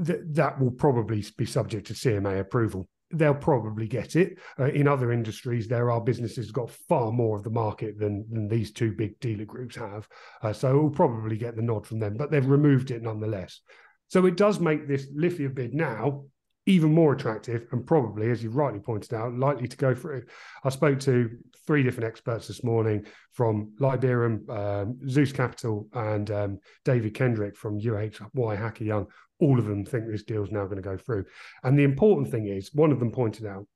[0.04, 4.38] th- that will probably be subject to CMA approval they'll probably get it.
[4.58, 8.48] Uh, in other industries, there are businesses got far more of the market than than
[8.48, 10.08] these two big dealer groups have.
[10.42, 13.60] Uh, so we will probably get the nod from them, but they've removed it nonetheless.
[14.08, 16.24] So it does make this Lithia bid now
[16.68, 20.22] even more attractive and probably, as you rightly pointed out, likely to go through.
[20.62, 21.30] I spoke to
[21.66, 27.80] three different experts this morning from Liberum, um, Zeus Capital, and um, David Kendrick from
[27.80, 29.06] UHY Hacker Young.
[29.40, 31.24] All of them think this deal is now going to go through.
[31.62, 33.66] And the important thing is, one of them pointed out,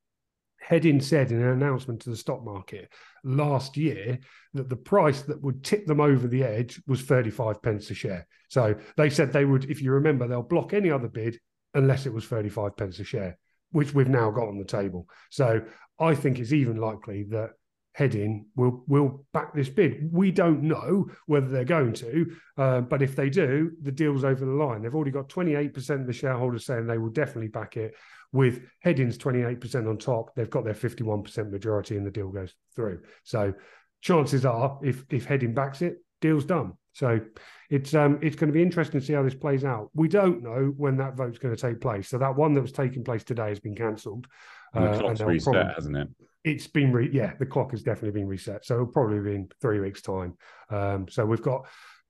[0.68, 2.92] Hedin said in an announcement to the stock market
[3.24, 4.18] last year
[4.54, 8.26] that the price that would tip them over the edge was 35 pence a share.
[8.48, 11.38] So they said they would, if you remember, they'll block any other bid
[11.74, 13.38] unless it was 35 pence a share,
[13.72, 15.08] which we've now got on the table.
[15.30, 15.62] So
[15.98, 17.50] I think it's even likely that
[17.98, 20.10] Hedin will will back this bid.
[20.12, 24.44] We don't know whether they're going to, uh, but if they do, the deal's over
[24.44, 24.82] the line.
[24.82, 27.94] They've already got 28% of the shareholders saying they will definitely back it.
[28.32, 33.02] With Hedin's 28% on top, they've got their 51% majority and the deal goes through.
[33.24, 33.52] So
[34.00, 36.72] chances are, if if Hedin backs it, deal's done.
[36.94, 37.20] So
[37.68, 39.90] it's um it's going to be interesting to see how this plays out.
[39.94, 42.08] We don't know when that vote's going to take place.
[42.08, 44.26] So that one that was taking place today has been cancelled.
[44.72, 46.08] And the uh, clock's reset, hasn't it?
[46.44, 48.64] It's been re- yeah, the clock has definitely been reset.
[48.64, 50.36] So it'll probably be in three weeks' time.
[50.70, 51.66] Um, so we've got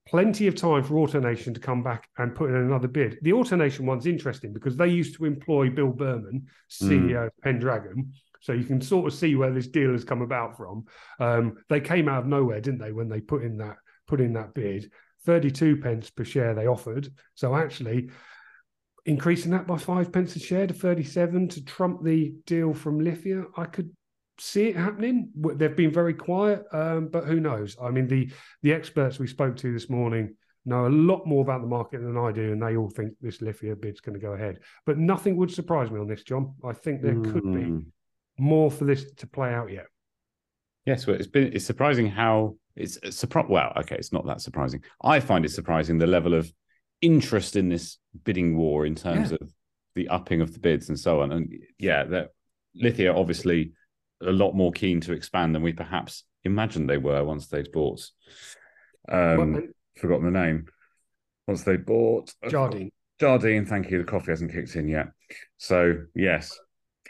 [0.07, 3.19] plenty of time for AutoNation to come back and put in another bid.
[3.21, 7.27] The AutoNation one's interesting because they used to employ Bill Berman, CEO mm.
[7.27, 8.13] of Pendragon.
[8.41, 10.85] So you can sort of see where this deal has come about from.
[11.19, 14.33] Um, they came out of nowhere, didn't they, when they put in that put in
[14.33, 14.91] that bid?
[15.25, 17.07] 32 pence per share they offered.
[17.35, 18.09] So actually,
[19.05, 23.45] increasing that by five pence a share to 37 to trump the deal from Lithia,
[23.55, 23.91] I could
[24.39, 25.29] see it happening.
[25.35, 27.75] They've been very quiet, um, but who knows?
[27.81, 31.61] I mean, the the experts we spoke to this morning know a lot more about
[31.61, 34.33] the market than I do, and they all think this Lithia bid's going to go
[34.33, 34.59] ahead.
[34.85, 36.55] But nothing would surprise me on this, John.
[36.63, 37.31] I think there mm.
[37.31, 37.79] could be hmm.
[38.37, 39.85] more for this to play out yet.
[40.85, 43.45] Yes, well, it's been it's surprising how it's surprise.
[43.49, 44.83] Well, okay, it's not that surprising.
[45.01, 46.51] I find it surprising the level of
[47.01, 49.37] interest in this bidding war in terms yeah.
[49.41, 49.53] of
[49.95, 51.31] the upping of the bids and so on.
[51.31, 52.29] And yeah, that
[52.75, 53.73] Lithia obviously
[54.25, 58.01] a lot more keen to expand than we perhaps imagined they were once they'd bought.
[59.09, 60.65] Um, forgotten the name.
[61.47, 62.91] Once they bought Jardine.
[63.19, 63.97] Jardine, thank you.
[63.97, 65.07] The coffee hasn't kicked in yet.
[65.57, 66.57] So yes,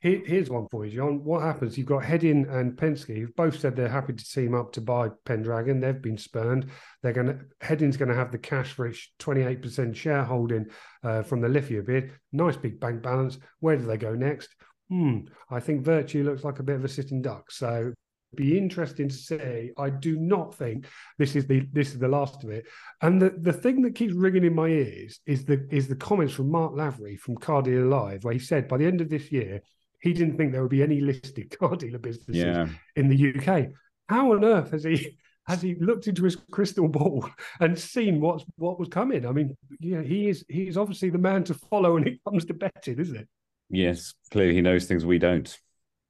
[0.04, 1.24] here, here's one for you, John.
[1.24, 1.78] What happens?
[1.78, 5.08] You've got Hedin and Penske, who've both said they're happy to team up to buy
[5.24, 5.80] Pendragon.
[5.80, 6.68] They've been spurned.
[7.02, 10.66] They're going to Hedin's going to have the cash for its 28% shareholding
[11.04, 12.12] uh, from the Lithia bid.
[12.34, 13.38] Nice big bank balance.
[13.62, 14.50] Where do they go next?
[14.94, 15.20] Hmm.
[15.50, 17.50] I think Vertu looks like a bit of a sitting duck.
[17.50, 17.94] So
[18.36, 19.72] be interesting to see.
[19.76, 20.86] I do not think
[21.18, 22.68] this is the this is the last of it.
[23.02, 26.36] And the, the thing that keeps ringing in my ears is the is the comments
[26.36, 29.32] from Mark Lavery from Car Dealer Live, where he said by the end of this
[29.32, 29.62] year,
[30.00, 32.68] he didn't think there would be any listed car dealer businesses yeah.
[32.96, 33.70] in the UK.
[34.10, 37.28] How on earth has he has he looked into his crystal ball
[37.60, 39.26] and seen what's what was coming?
[39.26, 42.46] I mean, yeah, he is he is obviously the man to follow when it comes
[42.46, 43.28] to betting, isn't it?
[43.74, 45.58] Yes, clearly he knows things we don't.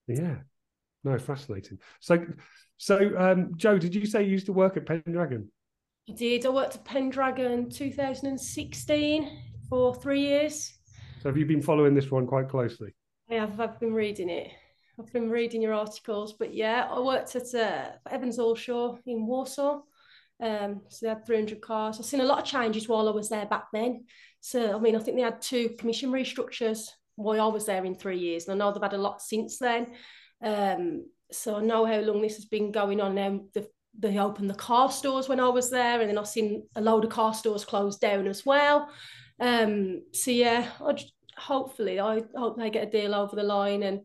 [0.06, 0.36] Yeah,
[1.06, 1.80] no, fascinating.
[2.02, 2.26] So,
[2.78, 5.49] so um, Joe, did you say you used to work at Pendragon?
[6.10, 6.45] I did.
[6.45, 10.78] I worked at Pendragon 2016 for three years.
[11.21, 12.93] So, have you been following this one quite closely?
[13.32, 13.58] I have.
[13.62, 14.52] I've been reading it.
[14.99, 19.88] I've been reading your articles, but yeah, I worked at uh, Evans Halshaw in Walsall.
[20.41, 21.97] Um, so they had 300 cars.
[21.97, 24.04] I've seen a lot of changes while I was there back then.
[24.41, 27.95] So I mean, I think they had two commission restructures while I was there in
[27.95, 29.88] three years, and I know they've had a lot since then.
[30.43, 33.41] Um, so I know how long this has been going on now.
[33.54, 36.82] The, they opened the car stores when I was there, and then I've seen a
[36.82, 38.89] load of car stores closed down as well.
[39.39, 40.95] Um, so yeah, I
[41.38, 44.02] hopefully, I hope they get a deal over the line, and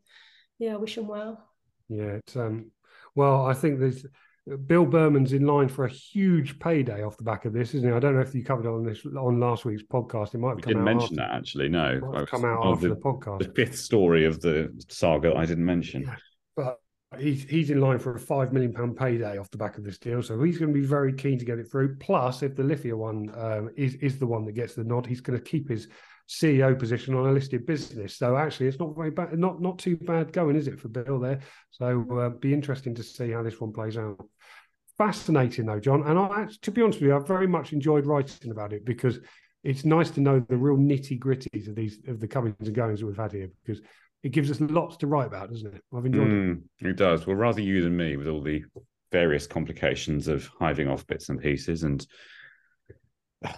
[0.58, 1.42] yeah, wish them well.
[1.88, 2.70] Yeah, it's um,
[3.14, 4.04] well, I think there's
[4.56, 7.94] Bill Berman's in line for a huge payday off the back of this, isn't he?
[7.94, 10.34] I don't know if you covered it on this on last week's podcast.
[10.34, 11.68] It might have we didn't mention after, that actually.
[11.68, 13.38] No, come out after the, the, podcast.
[13.40, 16.02] The fifth story of the saga I didn't mention.
[16.02, 16.16] Yeah,
[16.56, 16.80] but
[17.18, 19.98] he's he's in line for a five million pound payday off the back of this
[19.98, 21.96] deal, so he's going to be very keen to get it through.
[21.96, 25.20] Plus, if the Lithia one um, is is the one that gets the nod, he's
[25.20, 25.88] going to keep his
[26.28, 28.16] CEO position on a listed business.
[28.16, 31.18] So actually, it's not very bad, not not too bad going, is it, for Bill
[31.18, 31.40] there?
[31.70, 34.28] So uh, be interesting to see how this one plays out.
[34.98, 36.02] Fascinating though, John.
[36.06, 39.20] And I, to be honest with you, I've very much enjoyed writing about it because
[39.64, 43.00] it's nice to know the real nitty gritties of these of the comings and goings
[43.00, 43.80] that we've had here because
[44.24, 45.82] it gives us lots to write about, doesn't it?
[45.96, 46.86] I've enjoyed mm, it.
[46.88, 47.26] It does.
[47.26, 48.64] Well, rather you than me with all the
[49.12, 52.04] various complications of hiving off bits and pieces and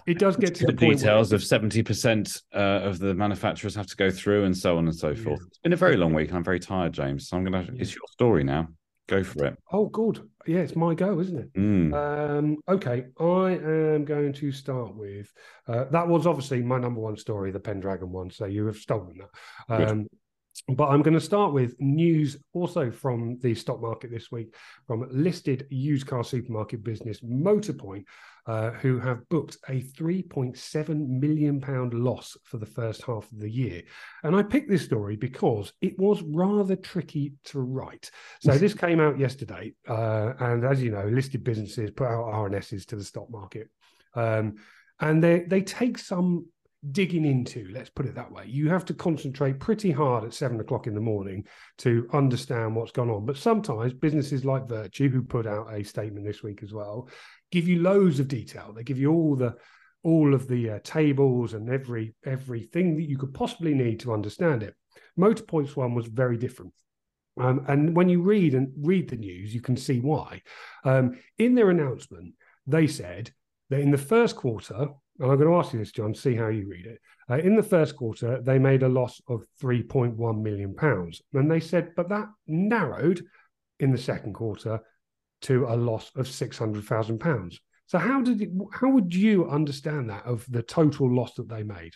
[0.05, 3.95] it does get to the, the details of 70% uh, of the manufacturers have to
[3.95, 5.39] go through and so on and so forth.
[5.41, 5.47] Yeah.
[5.47, 7.27] It's been a very long week and I'm very tired, James.
[7.27, 7.81] So I'm going to, yeah.
[7.81, 8.67] it's your story now.
[9.11, 9.57] Go for it.
[9.73, 10.21] Oh, good.
[10.47, 11.53] Yeah, it's my go, isn't it?
[11.53, 11.93] Mm.
[11.93, 15.29] Um, okay, I am going to start with
[15.67, 18.31] uh, that was obviously my number one story, the Pendragon one.
[18.31, 19.19] So you have stolen
[19.67, 19.89] that.
[19.89, 20.07] Um,
[20.67, 24.53] but I'm going to start with news also from the stock market this week
[24.85, 28.03] from listed used car supermarket business Motorpoint,
[28.47, 33.49] uh, who have booked a 3.7 million pound loss for the first half of the
[33.49, 33.81] year.
[34.23, 38.11] And I picked this story because it was rather tricky to write.
[38.41, 42.85] So this came out yesterday, uh, and as you know, listed businesses put out RNSs
[42.87, 43.69] to the stock market.
[44.15, 44.55] Um,
[44.99, 46.45] and they they take some
[46.89, 48.45] digging into, let's put it that way.
[48.47, 51.45] You have to concentrate pretty hard at seven o'clock in the morning
[51.79, 53.25] to understand what's gone on.
[53.25, 57.07] But sometimes businesses like Vertu, who put out a statement this week as well,
[57.51, 58.73] give you loads of detail.
[58.73, 59.55] They give you all the
[60.03, 64.63] all of the uh, tables and every everything that you could possibly need to understand
[64.63, 64.75] it.
[65.19, 66.73] Motorpoints one was very different.
[67.39, 70.41] Um, and when you read and read the news, you can see why.
[70.83, 72.33] Um, in their announcement,
[72.67, 73.31] they said
[73.69, 74.89] that in the first quarter,
[75.21, 76.99] and I'm going to ask you this, John, see how you read it.
[77.29, 81.59] Uh, in the first quarter, they made a loss of 3.1 million pounds, and they
[81.59, 83.23] said, but that narrowed
[83.79, 84.79] in the second quarter
[85.41, 87.59] to a loss of 600,000 pounds.
[87.85, 91.61] So how did it, how would you understand that of the total loss that they
[91.61, 91.93] made?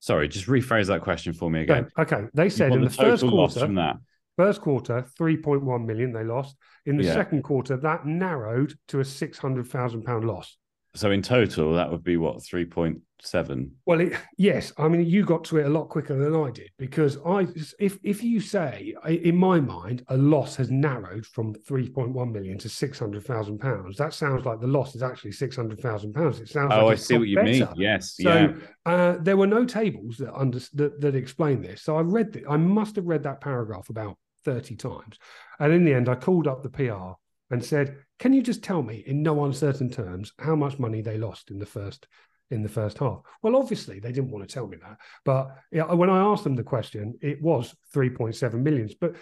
[0.00, 1.88] Sorry, just rephrase that question for me again.
[1.98, 3.96] Okay, they said in the, the first quarter from that.
[4.36, 6.56] First quarter, 3.1 million they lost.
[6.84, 7.14] In the yeah.
[7.14, 10.56] second quarter, that narrowed to a 600,000 pound loss.
[10.96, 13.72] So in total, that would be what three point seven.
[13.84, 16.70] Well, it, yes, I mean you got to it a lot quicker than I did
[16.78, 17.46] because I,
[17.78, 22.32] if if you say in my mind a loss has narrowed from three point one
[22.32, 25.80] million to six hundred thousand pounds, that sounds like the loss is actually six hundred
[25.80, 26.40] thousand pounds.
[26.40, 26.72] It sounds.
[26.72, 27.50] Oh, like I see what you better.
[27.50, 27.68] mean.
[27.76, 28.16] Yes.
[28.18, 28.54] So yeah.
[28.90, 31.82] uh, there were no tables that under that, that explain this.
[31.82, 32.42] So I read.
[32.48, 34.16] I must have read that paragraph about
[34.46, 35.18] thirty times,
[35.58, 37.12] and in the end, I called up the PR
[37.50, 41.18] and said, "Can you just tell me in no uncertain terms how much money they
[41.18, 42.06] lost in the first
[42.50, 45.50] in the first half?" Well, obviously they didn't want to tell me that, but
[45.96, 48.94] when I asked them the question, it was three point seven millions.
[48.94, 49.16] But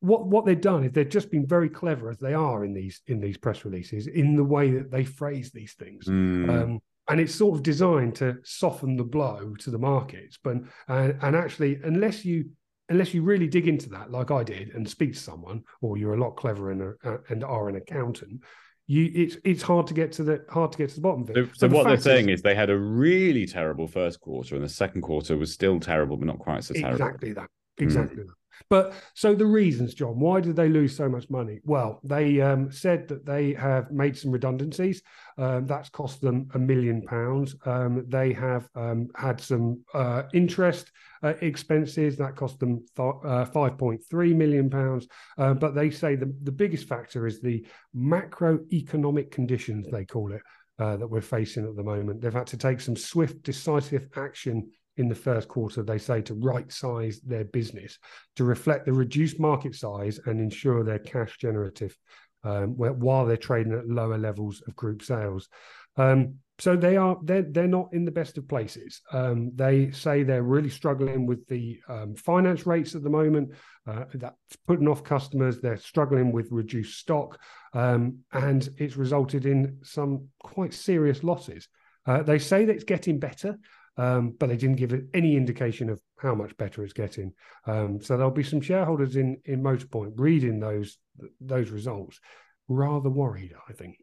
[0.00, 3.00] what what they've done is they've just been very clever as they are in these
[3.06, 6.06] in these press releases in the way that they phrase these things.
[6.06, 6.50] Mm.
[6.50, 10.56] Um, and it's sort of designed to soften the blow to the markets, but
[10.88, 12.50] and, and actually, unless you
[12.88, 16.14] unless you really dig into that, like I did, and speak to someone, or you're
[16.14, 18.42] a lot clever and, uh, and are an accountant,
[18.86, 21.30] you it's it's hard to get to the hard to get to the bottom of
[21.30, 21.34] it.
[21.34, 24.56] So, so the what they're saying is, is, they had a really terrible first quarter,
[24.56, 27.06] and the second quarter was still terrible, but not quite so terrible.
[27.06, 27.48] Exactly that.
[27.78, 28.26] Exactly mm.
[28.26, 28.34] that.
[28.68, 31.60] But so the reasons, John, why did they lose so much money?
[31.64, 35.02] Well, they um, said that they have made some redundancies.
[35.38, 37.56] Um, that's cost them a million pounds.
[37.64, 40.90] Um, they have um, had some uh, interest
[41.22, 45.06] uh, expenses that cost them th- uh, 5.3 million pounds.
[45.38, 47.64] Uh, but they say the, the biggest factor is the
[47.96, 50.42] macroeconomic conditions, they call it,
[50.78, 52.20] uh, that we're facing at the moment.
[52.20, 56.34] They've had to take some swift, decisive action in the first quarter, they say to
[56.34, 57.98] right size their business
[58.36, 61.96] to reflect the reduced market size and ensure they're cash generative
[62.44, 65.48] um, while they're trading at lower levels of group sales.
[65.96, 69.00] Um, so they are they're they're not in the best of places.
[69.12, 73.50] Um, they say they're really struggling with the um, finance rates at the moment.
[73.86, 75.60] Uh, that's putting off customers.
[75.60, 77.38] They're struggling with reduced stock,
[77.72, 81.68] um, and it's resulted in some quite serious losses.
[82.06, 83.58] Uh, they say that it's getting better,
[83.96, 87.32] um, but they didn't give it any indication of how much better it's getting.
[87.66, 90.98] Um, so there'll be some shareholders in in Motorpoint reading those
[91.40, 92.20] those results,
[92.68, 93.54] rather worried.
[93.68, 93.96] I think.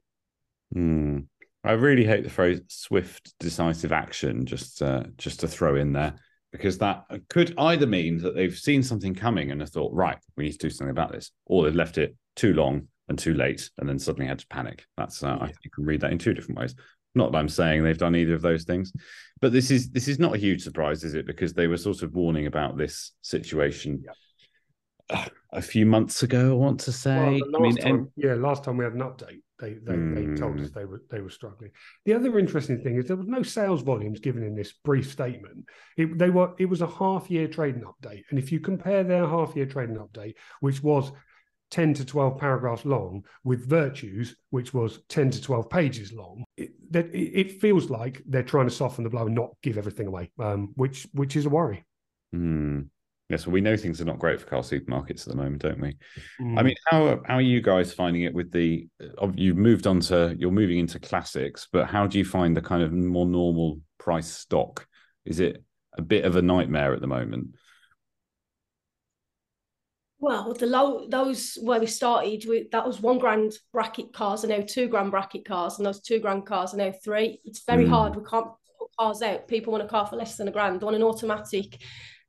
[0.75, 1.28] Mm.
[1.63, 6.15] I really hate the phrase "swift, decisive action" just uh, just to throw in there
[6.52, 10.45] because that could either mean that they've seen something coming and have thought, right, we
[10.45, 13.69] need to do something about this, or they've left it too long and too late
[13.78, 14.86] and then suddenly had to panic.
[14.97, 15.43] That's uh, yeah.
[15.43, 16.75] I think you can read that in two different ways.
[17.19, 18.91] Not that I'm saying they've done either of those things,
[19.41, 21.27] but this is this is not a huge surprise, is it?
[21.27, 24.03] Because they were sort of warning about this situation
[25.12, 25.27] yeah.
[25.51, 26.51] a few months ago.
[26.51, 27.41] I want to say.
[27.41, 28.08] Well, I mean, time, and...
[28.15, 30.15] yeah, last time we had an update, they they, mm.
[30.15, 30.79] they, told us hmm.
[30.79, 31.71] they were they were struggling.
[32.05, 35.65] The other interesting thing is there was no sales volumes given in this brief statement.
[35.97, 39.27] It, they were it was a half year trading update, and if you compare their
[39.27, 41.12] half year trading update, which was
[41.71, 46.71] 10 to 12 paragraphs long with Vertu's, which was 10 to 12 pages long it,
[46.91, 50.31] that it feels like they're trying to soften the blow and not give everything away
[50.39, 51.83] um, which which is a worry
[52.35, 52.85] mm.
[53.29, 55.79] yes well we know things are not great for car supermarkets at the moment don't
[55.79, 55.95] we
[56.41, 56.57] mm.
[56.57, 58.87] i mean how how are you guys finding it with the
[59.35, 62.83] you've moved on to you're moving into classics but how do you find the kind
[62.83, 64.87] of more normal price stock
[65.25, 65.63] is it
[65.97, 67.47] a bit of a nightmare at the moment
[70.21, 74.51] Well, the low those where we started, we, that was one grand bracket cars and
[74.51, 77.39] now two grand bracket cars, and those two grand cars are now three.
[77.45, 77.89] It's very mm.
[77.89, 78.17] hard.
[78.17, 78.47] We can't
[78.77, 79.47] put cars out.
[79.47, 80.81] People want a car for less than a grand.
[80.81, 81.81] They want an automatic,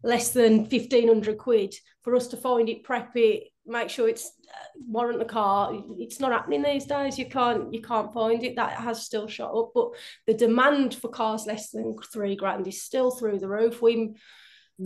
[0.05, 1.74] less than fifteen hundred quid.
[2.03, 5.82] For us to find it, prep it, make sure it's uh, warrant the car.
[5.99, 7.18] It's not happening these days.
[7.18, 8.55] You can't you can't find it.
[8.55, 9.88] That has still shot up, but
[10.28, 13.82] the demand for cars less than three grand is still through the roof.
[13.82, 14.14] We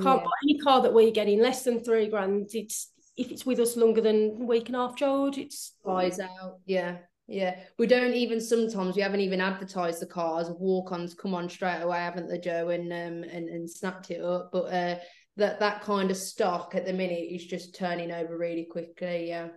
[0.00, 0.24] can't yeah.
[0.24, 2.48] buy any car that we're getting less than three grand.
[2.54, 6.20] It's if it's with us longer than a week and a half, George, it's buys
[6.20, 6.58] out.
[6.66, 6.98] Yeah.
[7.26, 10.50] Yeah, we don't even sometimes we haven't even advertised the cars.
[10.50, 12.68] Walk-ons come on straight away, haven't they, Joe?
[12.68, 14.50] And um and, and snapped it up.
[14.52, 14.98] But uh
[15.38, 19.28] that that kind of stock at the minute is just turning over really quickly.
[19.28, 19.48] Yeah.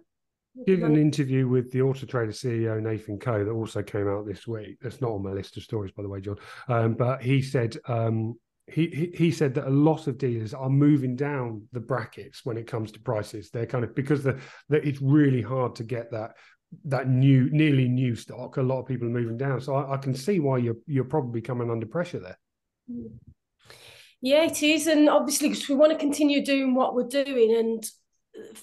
[0.65, 4.47] Did an interview with the Auto Trader CEO Nathan Coe that also came out this
[4.47, 4.77] week.
[4.81, 6.37] That's not on my list of stories, by the way, John.
[6.67, 8.33] Um, but he said um,
[8.67, 12.67] he, he said that a lot of dealers are moving down the brackets when it
[12.67, 13.49] comes to prices.
[13.49, 14.39] They're kind of because the,
[14.69, 16.35] it's really hard to get that
[16.83, 18.57] that new nearly new stock.
[18.57, 21.05] A lot of people are moving down, so I, I can see why you're you're
[21.05, 22.37] probably coming under pressure there.
[24.19, 27.83] Yeah, it is, and obviously because we want to continue doing what we're doing and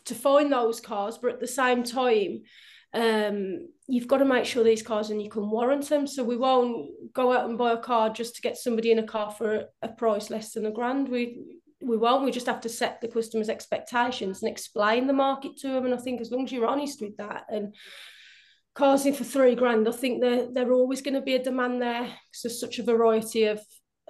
[0.04, 2.42] to find those cars, but at the same time,
[2.94, 6.06] um, you've got to make sure these cars and you can warrant them.
[6.06, 9.06] So we won't go out and buy a car just to get somebody in a
[9.06, 11.08] car for a, price less than a grand.
[11.08, 12.24] We we won't.
[12.24, 15.84] We just have to set the customer's expectations and explain the market to them.
[15.84, 17.74] And I think as long as you're honest with that and
[18.74, 21.82] cars in for three grand, I think there there always going to be a demand
[21.82, 23.60] there because there's such a variety of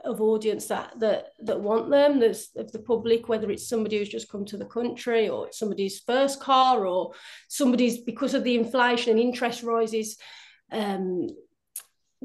[0.04, 4.08] of audience that that that want them there's of the public whether it's somebody who's
[4.08, 7.12] just come to the country or somebody's first car or
[7.48, 10.16] somebody's because of the inflation and interest rises
[10.72, 11.28] um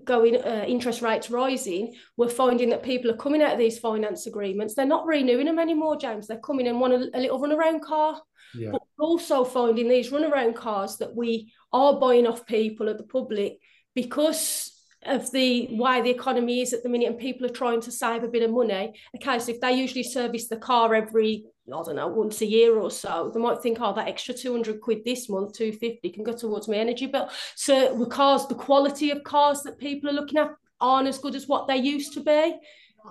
[0.05, 4.27] going uh, interest rates rising we're finding that people are coming out of these finance
[4.27, 4.73] agreements.
[4.73, 6.27] They're not renewing them anymore james.
[6.27, 8.21] They're coming and want a, a little run around car.
[8.55, 8.71] Yeah.
[8.71, 13.03] but also finding these run around cars that we are buying off people at the
[13.03, 13.59] public
[13.93, 17.91] because of the why the economy is at the minute and people are trying to
[17.91, 18.93] save a bit of money.
[19.15, 22.77] Okay, so if they usually service the car every, I don't know, once a year
[22.77, 26.33] or so, they might think, oh, that extra 200 quid this month, 250 can go
[26.33, 27.29] towards my energy bill.
[27.55, 31.35] So the cars, the quality of cars that people are looking at aren't as good
[31.35, 32.57] as what they used to be.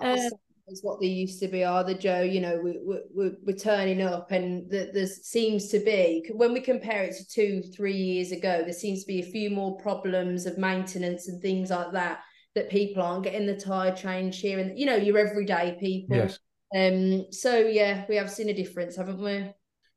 [0.01, 0.29] Um,
[0.71, 2.79] as what they used to be are the joe you know we,
[3.15, 7.27] we, we're turning up and the, there seems to be when we compare it to
[7.27, 11.41] two three years ago there seems to be a few more problems of maintenance and
[11.41, 12.19] things like that
[12.55, 16.39] that people aren't getting the tire change here and you know your everyday people yes.
[16.75, 19.51] um so yeah we have seen a difference haven't we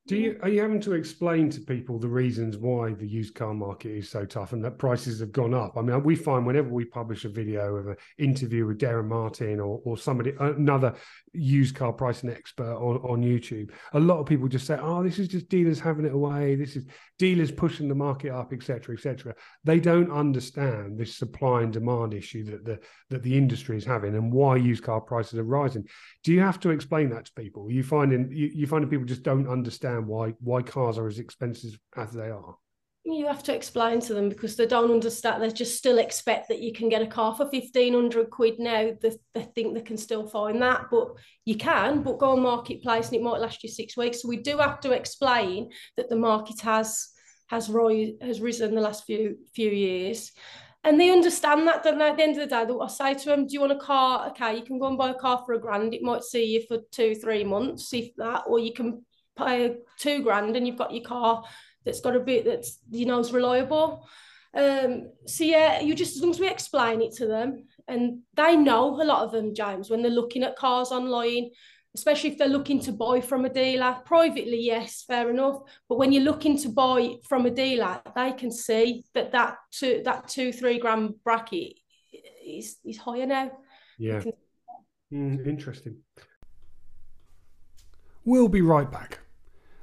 [0.09, 3.55] do you are you having to explain to people the reasons why the used car
[3.55, 5.77] market is so tough and that prices have gone up?
[5.77, 9.61] I mean, we find whenever we publish a video of an interview with Derren Martin
[9.61, 10.95] or or somebody another
[11.33, 15.19] used car pricing expert on, on YouTube, a lot of people just say, "Oh, this
[15.19, 16.55] is just dealers having it away.
[16.55, 16.87] This is
[17.19, 22.45] dealers pushing the market up, etc., etc." They don't understand this supply and demand issue
[22.45, 22.81] that the
[23.11, 25.87] that the industry is having and why used car prices are rising.
[26.25, 27.71] Do you have to explain that to people?
[27.71, 31.79] You finding you, you finding people just don't understand why why cars are as expensive
[31.97, 32.57] as they are?
[33.05, 35.43] You have to explain to them because they don't understand.
[35.43, 38.93] They just still expect that you can get a car for fifteen hundred quid now.
[39.01, 41.09] They, they think they can still find that, but
[41.45, 42.03] you can.
[42.03, 44.23] But go on marketplace and it might last you six weeks.
[44.23, 47.09] So we do have to explain that the market has
[47.49, 50.31] has rise, has risen the last few few years.
[50.85, 52.09] And they understand that, don't they?
[52.09, 54.29] At the end of the day, I say to them, Do you want a car?
[54.31, 55.95] Okay, you can go and buy a car for a grand.
[55.95, 59.05] It might see you for two, three months, if that, or you can
[59.37, 61.45] pay two grand and you've got your car
[61.85, 64.07] that's got a bit that's you know is reliable.
[64.55, 68.57] Um, so yeah, you just as long as we explain it to them, and they
[68.57, 71.51] know a lot of them, James, when they're looking at cars online,
[71.95, 74.61] especially if they're looking to buy from a dealer privately.
[74.61, 75.61] Yes, fair enough.
[75.89, 80.03] But when you're looking to buy from a dealer, they can see that that two
[80.05, 81.75] that two three gram bracket
[82.45, 83.53] is is higher now.
[83.99, 84.23] Yeah.
[85.13, 85.99] Mm, interesting.
[88.25, 89.21] We'll be right back.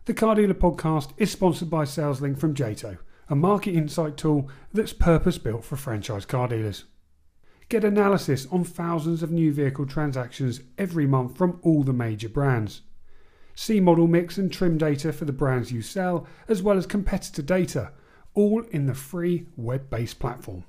[0.09, 2.97] The Car Dealer podcast is sponsored by SalesLink from Jato,
[3.29, 6.85] a market insight tool that's purpose built for franchise car dealers.
[7.69, 12.81] Get analysis on thousands of new vehicle transactions every month from all the major brands.
[13.53, 17.43] See model mix and trim data for the brands you sell, as well as competitor
[17.43, 17.91] data,
[18.33, 20.63] all in the free web based platform.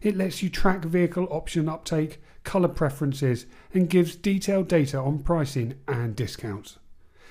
[0.00, 5.74] It lets you track vehicle option uptake, colour preferences, and gives detailed data on pricing
[5.86, 6.78] and discounts.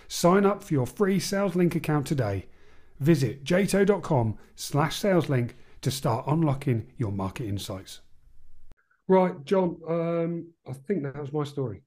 [0.09, 2.47] Sign up for your free SalesLink account today.
[2.99, 5.51] Visit jato.com slash SalesLink
[5.81, 8.01] to start unlocking your market insights.
[9.07, 11.83] Right, John, um, I think that was my story.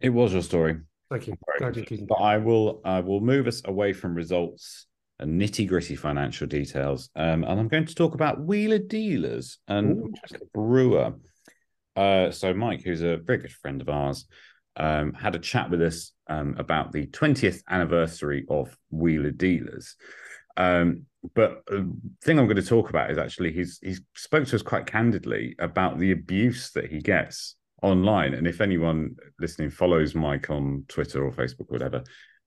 [0.00, 0.80] It was your story.
[1.08, 1.36] Thank you.
[1.58, 4.86] Glad you're keeping But I will I will move us away from results
[5.20, 9.98] and nitty gritty financial details, um, and I'm going to talk about wheeler dealers and
[9.98, 10.12] Ooh.
[10.52, 11.14] Brewer.
[11.94, 14.26] Uh, so Mike, who's a very good friend of ours,
[14.76, 19.96] um, had a chat with us um, about the 20th anniversary of Wheeler Dealers.
[20.56, 21.02] Um,
[21.34, 21.92] but the
[22.24, 25.54] thing I'm going to talk about is actually he's he spoke to us quite candidly
[25.58, 28.34] about the abuse that he gets online.
[28.34, 32.02] And if anyone listening follows Mike on Twitter or Facebook, or whatever,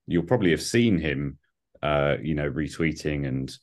[0.07, 1.38] you'll probably have seen him,
[1.81, 3.55] uh, you know, retweeting and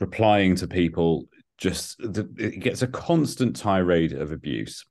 [0.00, 1.28] replying to people.
[1.56, 4.84] Just the, it gets a constant tirade of abuse.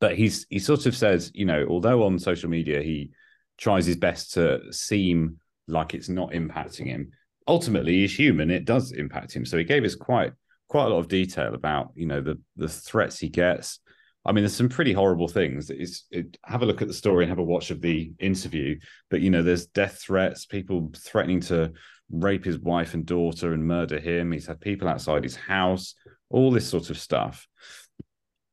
[0.00, 3.10] But he's he sort of says, you know, although on social media he
[3.58, 5.38] tries his best to seem
[5.68, 7.10] like it's not impacting him,
[7.46, 8.50] ultimately he's human.
[8.50, 9.44] It does impact him.
[9.44, 10.32] So he gave us quite
[10.68, 13.80] quite a lot of detail about you know the the threats he gets
[14.24, 15.68] I mean, there's some pretty horrible things.
[15.70, 18.78] It's, it, have a look at the story and have a watch of the interview.
[19.10, 21.72] But you know, there's death threats, people threatening to
[22.10, 24.30] rape his wife and daughter and murder him.
[24.30, 25.94] He's had people outside his house,
[26.30, 27.48] all this sort of stuff.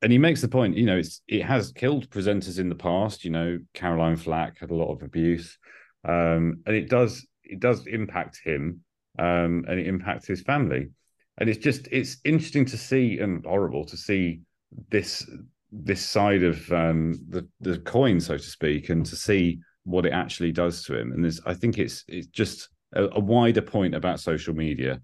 [0.01, 3.25] And he makes the point, you know, it's it has killed presenters in the past.
[3.25, 5.57] You know, Caroline Flack had a lot of abuse,
[6.05, 8.81] um, and it does it does impact him,
[9.17, 10.89] um, and it impacts his family.
[11.37, 14.41] And it's just it's interesting to see and horrible to see
[14.89, 15.29] this
[15.71, 20.13] this side of um, the the coin, so to speak, and to see what it
[20.13, 21.11] actually does to him.
[21.11, 25.01] And I think it's it's just a, a wider point about social media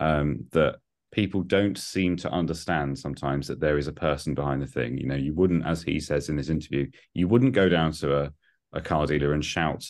[0.00, 0.76] um, that
[1.12, 4.98] people don't seem to understand sometimes that there is a person behind the thing.
[4.98, 8.24] You know, you wouldn't, as he says in this interview, you wouldn't go down to
[8.24, 8.32] a,
[8.72, 9.84] a car dealer and shout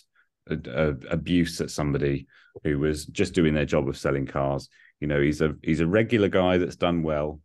[0.49, 2.27] a, a, abuse at somebody
[2.65, 4.69] who was just doing their job of selling cars.
[5.01, 7.41] You know, he's a he's a regular guy that's done well,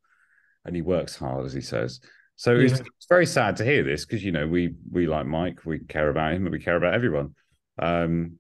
[0.66, 2.00] and he works hard, as he says.
[2.36, 2.66] So yeah.
[2.66, 5.80] it's, it's, very sad to hear this because you know we we like Mike, we
[5.80, 7.36] care about him, and we care about everyone.
[7.78, 8.40] Um,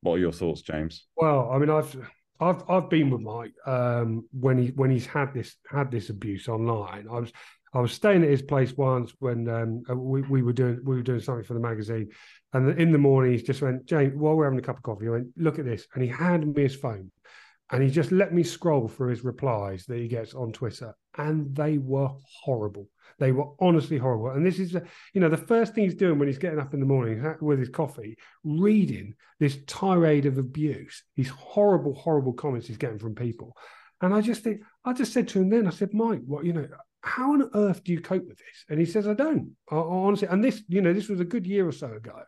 [0.00, 1.06] what are your thoughts, James?
[1.16, 1.96] Well, I mean, I've
[2.40, 6.48] I've I've been with Mike um, when he when he's had this had this abuse
[6.48, 7.06] online.
[7.10, 7.32] I was
[7.72, 10.96] I was staying at his place once when um, uh, we, we were doing we
[10.96, 12.08] were doing something for the magazine,
[12.52, 15.04] and in the morning he just went, James, while we're having a cup of coffee,
[15.04, 17.10] he went, look at this, and he handed me his phone,
[17.70, 21.54] and he just let me scroll through his replies that he gets on Twitter, and
[21.54, 22.10] they were
[22.42, 22.88] horrible.
[23.18, 24.30] They were honestly horrible.
[24.30, 24.76] And this is,
[25.12, 27.58] you know, the first thing he's doing when he's getting up in the morning with
[27.58, 33.56] his coffee, reading this tirade of abuse, these horrible, horrible comments he's getting from people.
[34.00, 36.52] And I just think, I just said to him then, I said, Mike, what, you
[36.52, 36.68] know,
[37.02, 38.64] how on earth do you cope with this?
[38.68, 39.52] And he says, I don't.
[39.70, 42.20] I, I honestly, and this, you know, this was a good year or so ago.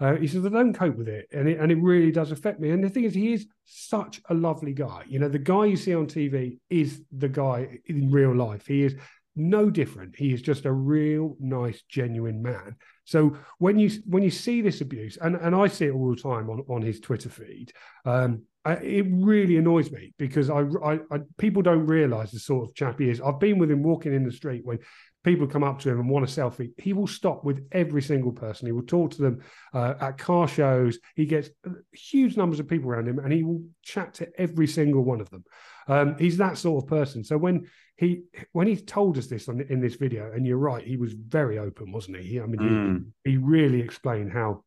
[0.00, 1.28] Uh, he says, I don't cope with it.
[1.32, 1.60] And, it.
[1.60, 2.70] and it really does affect me.
[2.70, 5.04] And the thing is, he is such a lovely guy.
[5.06, 8.66] You know, the guy you see on TV is the guy in real life.
[8.66, 8.96] He is
[9.36, 10.16] no different.
[10.16, 12.76] He is just a real nice, genuine man.
[13.04, 16.20] So when you when you see this abuse, and, and I see it all the
[16.20, 17.72] time on, on his Twitter feed,
[18.04, 22.68] um, I, it really annoys me because I, I, I, people don't realize the sort
[22.68, 23.20] of chap he is.
[23.20, 24.78] I've been with him walking in the street when
[25.22, 26.70] people come up to him and want a selfie.
[26.78, 28.66] He will stop with every single person.
[28.66, 29.42] He will talk to them
[29.74, 30.98] uh, at car shows.
[31.14, 31.50] He gets
[31.92, 35.28] huge numbers of people around him, and he will chat to every single one of
[35.28, 35.44] them.
[35.86, 37.22] Um, he's that sort of person.
[37.24, 37.66] So when
[37.96, 38.22] he
[38.52, 41.58] when he told us this on in this video, and you're right, he was very
[41.58, 42.24] open, wasn't he?
[42.24, 43.04] he I mean, mm.
[43.24, 44.64] he, he really explained how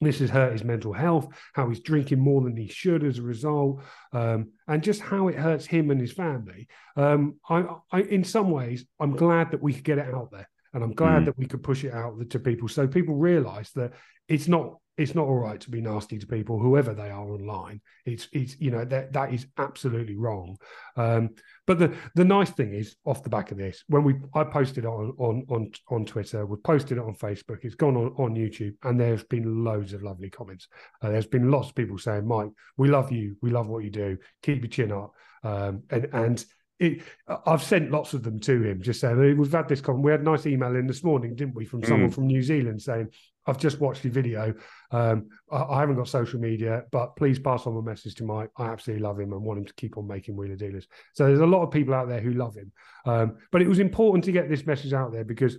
[0.00, 3.22] this has hurt his mental health, how he's drinking more than he should as a
[3.22, 3.80] result,
[4.12, 6.68] um, and just how it hurts him and his family.
[6.96, 10.48] Um, I, I, in some ways, I'm glad that we could get it out there,
[10.74, 11.24] and I'm glad mm.
[11.26, 13.92] that we could push it out to people so people realise that
[14.28, 17.80] it's not it's not all right to be nasty to people, whoever they are online.
[18.04, 20.56] It's it's you know that that is absolutely wrong.
[20.96, 21.30] Um,
[21.66, 24.86] but the the nice thing is, off the back of this, when we I posted
[24.86, 28.74] on on on on Twitter, we posted it on Facebook, it's gone on on YouTube,
[28.84, 30.68] and there's been loads of lovely comments.
[31.02, 33.90] Uh, there's been lots of people saying, "Mike, we love you, we love what you
[33.90, 35.12] do, keep your chin up,"
[35.44, 36.44] um, and and
[36.78, 37.02] it,
[37.46, 40.04] I've sent lots of them to him, just saying we've had this comment.
[40.04, 42.14] We had a nice email in this morning, didn't we, from someone mm.
[42.14, 43.08] from New Zealand saying,
[43.46, 44.54] I've just watched your video.
[44.90, 48.50] Um, I, I, haven't got social media, but please pass on my message to Mike.
[48.56, 50.86] I absolutely love him and want him to keep on making wheeler dealers.
[51.14, 52.72] So there's a lot of people out there who love him.
[53.04, 55.58] Um, but it was important to get this message out there because,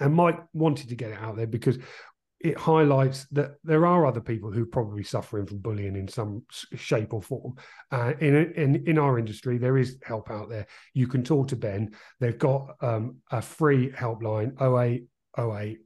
[0.00, 1.78] and Mike wanted to get it out there because
[2.40, 6.42] it highlights that there are other people who are probably suffering from bullying in some
[6.74, 7.54] shape or form.
[7.90, 10.66] Uh, in, in in our industry, there is help out there.
[10.94, 11.94] You can talk to Ben.
[12.20, 15.06] They've got um, a free helpline 08
[15.38, 15.78] 08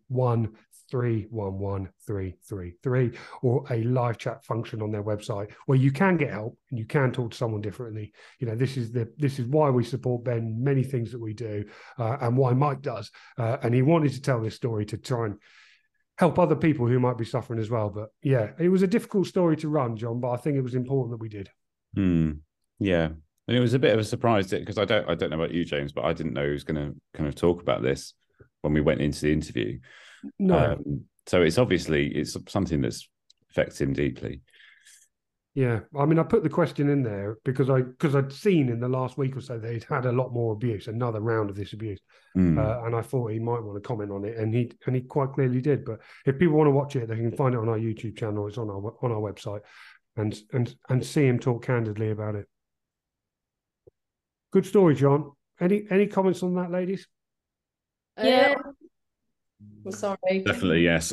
[0.90, 5.78] three one one three three three, or a live chat function on their website where
[5.78, 8.12] you can get help and you can talk to someone differently.
[8.38, 10.62] You know, this is the this is why we support Ben.
[10.62, 11.64] Many things that we do,
[11.98, 13.11] uh, and why Mike does.
[13.38, 15.36] Uh, and he wanted to tell this story to try and
[16.20, 17.88] help other people who might be suffering as well.
[17.88, 20.74] But yeah, it was a difficult story to run, John, but I think it was
[20.74, 21.48] important that we did.
[21.94, 22.32] Hmm.
[22.78, 23.08] Yeah.
[23.48, 25.54] And it was a bit of a surprise because I don't I don't know about
[25.54, 28.12] you, James, but I didn't know he was going to kind of talk about this
[28.60, 29.78] when we went into the interview.
[30.38, 30.72] No.
[30.72, 33.08] Um, so it's obviously it's something that's
[33.50, 34.42] affects him deeply.
[35.55, 38.78] Yeah, I mean, I put the question in there because I because I'd seen in
[38.78, 41.57] the last week or so that he'd had a lot more abuse, another round of
[41.57, 42.01] this abuse,
[42.36, 42.57] Mm.
[42.57, 45.03] uh, and I thought he might want to comment on it, and he and he
[45.03, 45.84] quite clearly did.
[45.84, 48.46] But if people want to watch it, they can find it on our YouTube channel.
[48.46, 49.62] It's on our on our website,
[50.16, 52.46] and and and see him talk candidly about it.
[54.53, 55.32] Good story, John.
[55.61, 57.09] Any any comments on that, ladies?
[58.16, 58.55] Yeah.
[59.84, 60.16] I'm sorry.
[60.44, 61.12] Definitely, yes.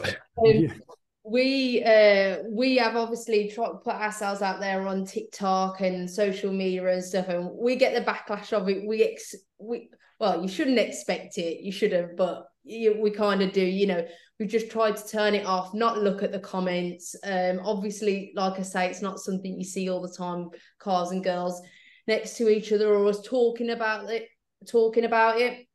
[1.30, 6.88] We uh we have obviously to put ourselves out there on TikTok and social media
[6.88, 8.88] and stuff, and we get the backlash of it.
[8.88, 13.41] We ex we well, you shouldn't expect it, you should have, but you, we kind
[13.41, 13.63] of do.
[13.63, 14.07] You know,
[14.39, 17.15] we've just tried to turn it off, not look at the comments.
[17.23, 20.49] Um, obviously, like I say, it's not something you see all the time.
[20.80, 21.61] Cars and girls
[22.07, 24.28] next to each other, or us talking about it,
[24.67, 25.66] talking about it.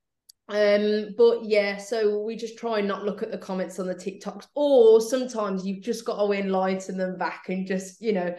[0.49, 3.95] Um, but yeah, so we just try and not look at the comments on the
[3.95, 8.35] TikToks, or sometimes you've just got to enlighten them back and just, you know,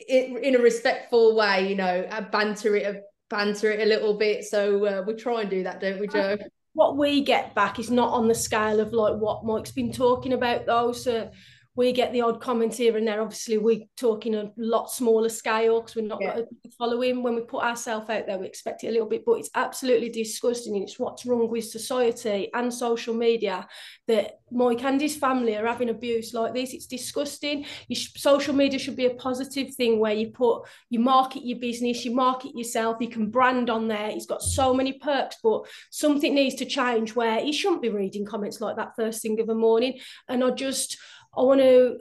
[0.00, 4.44] it, in a respectful way, you know, uh, banter it, banter it a little bit.
[4.44, 6.36] So uh, we try and do that, don't we, Joe?
[6.74, 10.32] what we get back is not on the scale of like what Mike's been talking
[10.32, 10.92] about though.
[10.92, 11.30] So
[11.76, 13.20] we get the odd comment here and there.
[13.20, 16.36] Obviously, we're talking a lot smaller scale because we're not Yeah.
[16.36, 17.22] got a following.
[17.22, 20.08] When we put ourselves out there, we expect it a little bit, but it's absolutely
[20.08, 20.74] disgusting.
[20.74, 23.66] And it's what's wrong with society and social media
[24.06, 26.74] that Mike and his family are having abuse like this.
[26.74, 27.66] It's disgusting.
[27.88, 31.58] You sh- social media should be a positive thing where you put, you market your
[31.58, 34.10] business, you market yourself, you can brand on there.
[34.10, 38.24] It's got so many perks, but something needs to change where he shouldn't be reading
[38.24, 39.98] comments like that first thing of the morning.
[40.28, 40.98] And I just,
[41.36, 41.98] I want to,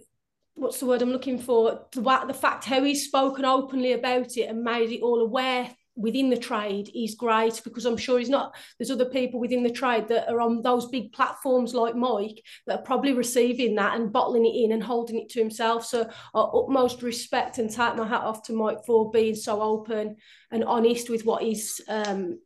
[0.55, 1.87] what's the word I'm looking for?
[1.91, 6.29] The, the fact how he's spoken openly about it and made it all aware within
[6.29, 10.07] the trade is great because I'm sure he's not, there's other people within the trade
[10.07, 14.45] that are on those big platforms like Mike that are probably receiving that and bottling
[14.45, 15.85] it in and holding it to himself.
[15.85, 20.17] So utmost respect and take my hat off to Mike for being so open
[20.51, 22.39] and honest with what he's um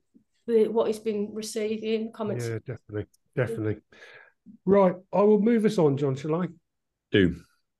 [0.45, 2.47] what he's been receiving comments.
[2.47, 3.77] Yeah, definitely, definitely.
[4.65, 6.15] Right, I will move us on, John.
[6.15, 6.47] Shall I?
[7.11, 7.35] Do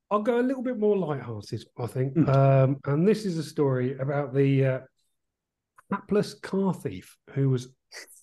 [0.09, 2.15] I'll go a little bit more light-hearted, I think.
[2.15, 2.29] Mm.
[2.29, 4.79] Um, and this is a story about the uh,
[5.91, 7.69] hapless car thief who was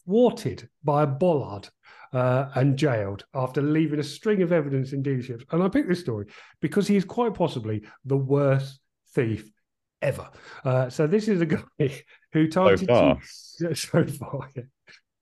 [0.05, 1.69] thwarted by a bollard
[2.13, 5.45] uh, and jailed after leaving a string of evidence in dealerships.
[5.51, 6.27] And I picked this story
[6.61, 8.81] because he is quite possibly the worst
[9.15, 9.51] thief
[10.01, 10.29] ever.
[10.65, 11.47] Uh, so this is a
[11.79, 12.03] guy
[12.33, 13.19] who so targeted far.
[13.61, 14.49] yeah, so far.
[14.57, 14.63] yeah.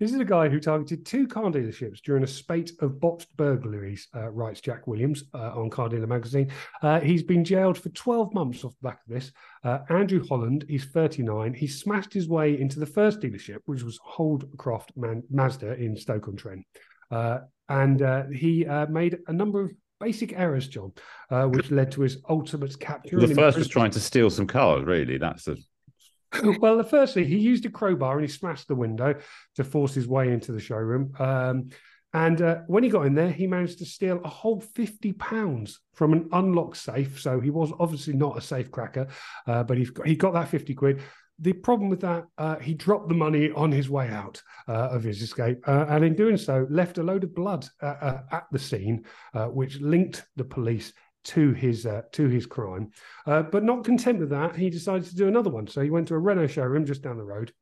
[0.02, 4.08] This is a guy who targeted two car dealerships during a spate of botched burglaries,
[4.16, 6.50] uh, writes Jack Williams uh, on Car Dealer magazine.
[6.82, 9.30] Uh, he's been jailed for 12 months off the back of this.
[9.62, 11.54] Uh, Andrew Holland, he's 39.
[11.54, 16.66] He smashed his way into the first dealership, which was Holdcroft Man- Mazda in Stoke-on-Trent.
[17.12, 17.38] Uh,
[17.68, 20.92] and uh, he uh, made a number of basic errors, John,
[21.30, 23.20] uh, which led to his ultimate capture.
[23.20, 24.82] The first was trying to steal some cars.
[24.82, 25.56] Really, that's a
[26.60, 29.14] well, the firstly, he used a crowbar and he smashed the window
[29.56, 31.12] to force his way into the showroom.
[31.18, 31.70] Um,
[32.14, 35.80] and uh, when he got in there, he managed to steal a whole fifty pounds
[35.94, 37.20] from an unlocked safe.
[37.20, 39.08] So he was obviously not a safe cracker,
[39.46, 41.00] uh, but he he got that fifty quid.
[41.38, 45.02] The problem with that, uh, he dropped the money on his way out uh, of
[45.02, 48.58] his escape, uh, and in doing so, left a load of blood uh, at the
[48.58, 50.92] scene, which linked the police
[51.24, 52.90] to his uh, to his crime.
[53.26, 55.66] Uh, but not content with that, he decided to do another one.
[55.66, 57.52] So he went to a Renault showroom just down the road,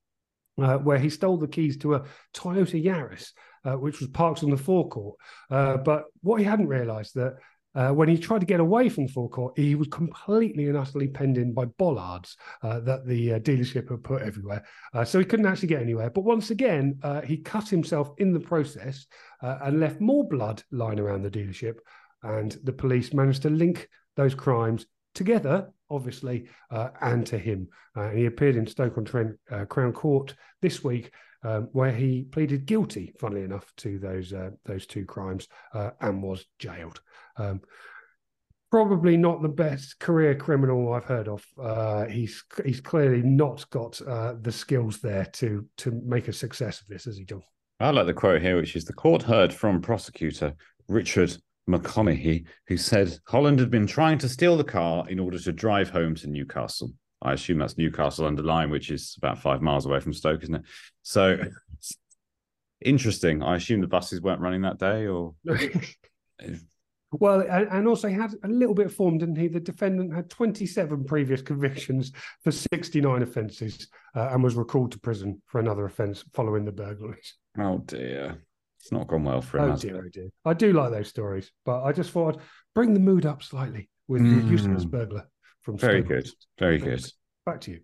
[0.61, 2.04] uh, where he stole the keys to a
[2.34, 3.32] Toyota Yaris,
[3.64, 5.16] uh, which was parked on the forecourt.
[5.50, 7.36] Uh, but what he hadn't realised that.
[7.72, 11.06] Uh, when he tried to get away from the forecourt, he was completely and utterly
[11.06, 14.64] penned in by bollards that the dealership had put everywhere.
[15.04, 16.11] So he couldn't actually get anywhere.
[16.11, 19.06] But once again, he cut himself in the process
[19.40, 21.76] and left more blood lying around the dealership
[22.22, 27.68] and the police managed to link those crimes together, obviously, uh, and to him.
[27.96, 31.12] Uh, and he appeared in Stoke-on-Trent uh, Crown Court this week,
[31.42, 36.22] um, where he pleaded guilty, funnily enough, to those uh, those two crimes uh, and
[36.22, 37.00] was jailed.
[37.36, 37.62] Um,
[38.70, 41.44] probably not the best career criminal I've heard of.
[41.60, 46.80] Uh, he's he's clearly not got uh, the skills there to to make a success
[46.80, 47.42] of this, has he, John?
[47.80, 50.54] I like the quote here, which is the court heard from prosecutor
[50.88, 51.36] Richard
[51.70, 55.90] McConaughey, who said Holland had been trying to steal the car in order to drive
[55.90, 56.92] home to Newcastle.
[57.22, 60.54] I assume that's Newcastle under Lyme, which is about five miles away from Stoke, isn't
[60.54, 60.62] it?
[61.02, 61.38] So
[62.80, 63.42] interesting.
[63.42, 65.34] I assume the buses weren't running that day, or
[67.12, 69.48] Well, and, also he had a little bit of form, didn't he?
[69.48, 72.12] The defendant had 27 previous convictions
[72.44, 77.34] for 69 offences uh, and was recalled to prison for another offence following the burglaries.
[77.58, 78.38] Oh dear,
[78.81, 79.72] it's not gone well for him.
[79.72, 80.28] Oh dear, oh dear.
[80.45, 82.43] I do like those stories, but I just thought I'd
[82.74, 84.91] bring the mood up slightly with the useless Mm.
[84.91, 85.28] burglar
[85.61, 86.28] from Very good,
[86.59, 87.05] very good.
[87.47, 87.81] Back to you.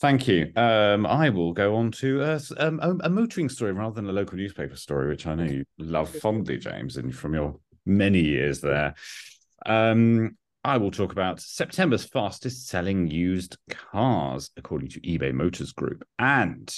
[0.00, 0.52] Thank you.
[0.56, 4.08] Um, I will go on to a, s- um, a, a motoring story rather than
[4.08, 8.20] a local newspaper story, which I know you love fondly, James, and from your many
[8.20, 8.94] years there.
[9.64, 16.04] Um, I will talk about September's fastest selling used cars, according to eBay Motors Group.
[16.18, 16.74] And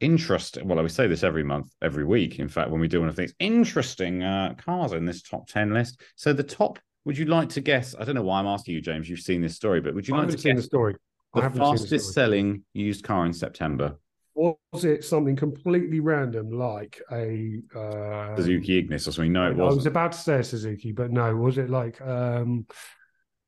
[0.00, 3.00] interesting, well, I would say this every month, every week, in fact, when we do
[3.00, 6.00] one of these interesting uh, cars in this top 10 list.
[6.16, 7.94] So the top, would you like to guess?
[7.98, 9.08] I don't know why I'm asking you, James.
[9.08, 10.96] You've seen this story, but would you I like to guess the story.
[11.34, 13.96] The haven't seen the fastest selling used car in September?
[14.34, 19.32] Was it something completely random like a uh, Suzuki Ignis or something?
[19.32, 21.36] No, it was I was about to say a Suzuki, but no.
[21.36, 22.66] Was it like um,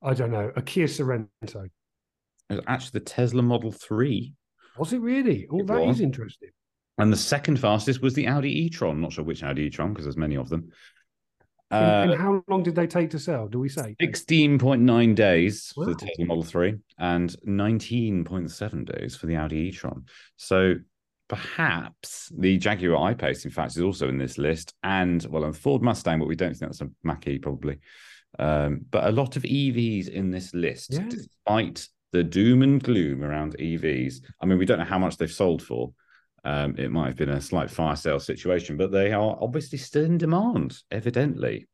[0.03, 1.29] I don't know, a Kia Sorento?
[2.49, 4.33] It was actually the Tesla Model 3.
[4.77, 5.47] Was it really?
[5.51, 6.01] Oh, It that is was.
[6.01, 6.49] interesting.
[6.97, 9.01] And the second fastest was the Audi e-tron.
[9.01, 10.71] Not sure which Audi e-tron because there's many of them.
[11.71, 13.47] And- Uh, and how long did they take to sell?
[13.47, 13.95] Do we say?
[13.99, 20.05] 16.9 days for the Tesla Model 3 and 19.7 days for the Audi e-tron.
[20.37, 20.75] So
[21.27, 24.73] perhaps the Jaguar I-Pace, in fact, is also in this list.
[24.83, 27.79] And, well, and Ford Mustang, but we don't think that's a Mach-E probably.
[28.37, 31.07] Um, but a lot of EVs in this list, Yeah.
[31.09, 34.21] despite the doom and gloom around EVs.
[34.39, 35.91] I mean, we don't know how much they've sold for.
[36.45, 40.05] Um, it might have been a slight fire sale situation, but they are obviously still
[40.05, 41.67] in demand, evidently.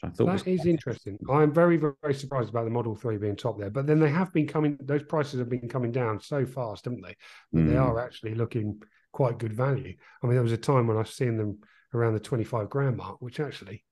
[0.00, 1.18] Which I thought was That is interesting.
[1.28, 3.70] I'm very, very, very surprised about the Model 3 being top there.
[3.70, 7.02] But then they have been coming, those prices have been coming down so fast, haven't
[7.02, 7.16] they?
[7.52, 7.82] That they Mm.
[7.82, 8.80] are actually looking
[9.12, 9.94] quite good value.
[10.22, 11.58] I mean, there was a time when I was seeing them
[11.92, 13.84] around the 25 grand mark, which actually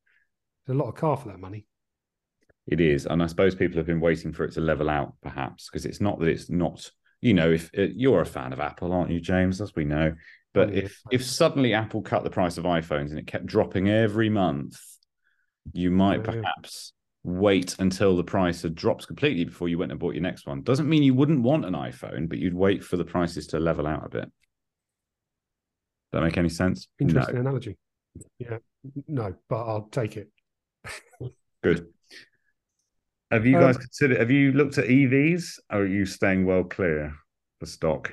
[0.67, 1.67] is a lot of car for that money.
[2.67, 5.69] It is, and I suppose people have been waiting for it to level out, perhaps,
[5.69, 6.91] because it's not that it's not.
[7.21, 9.61] You know, if uh, you're a fan of Apple, aren't you, James?
[9.61, 10.15] As we know,
[10.55, 14.29] but if if suddenly Apple cut the price of iPhones and it kept dropping every
[14.29, 14.79] month,
[15.73, 16.33] you might yeah.
[16.33, 16.93] perhaps
[17.25, 20.63] wait until the price had dropped completely before you went and bought your next one.
[20.63, 23.87] Doesn't mean you wouldn't want an iPhone, but you'd wait for the prices to level
[23.87, 24.25] out a bit.
[24.25, 24.31] Does
[26.13, 26.89] that make any sense?
[26.99, 27.79] Interesting analogy.
[28.39, 28.59] Yeah.
[29.07, 30.29] No, but I'll take it.
[31.63, 31.87] Good.
[33.33, 34.19] Have you Um, guys considered?
[34.19, 37.15] Have you looked at EVs, or are you staying well clear
[37.59, 38.13] for stock?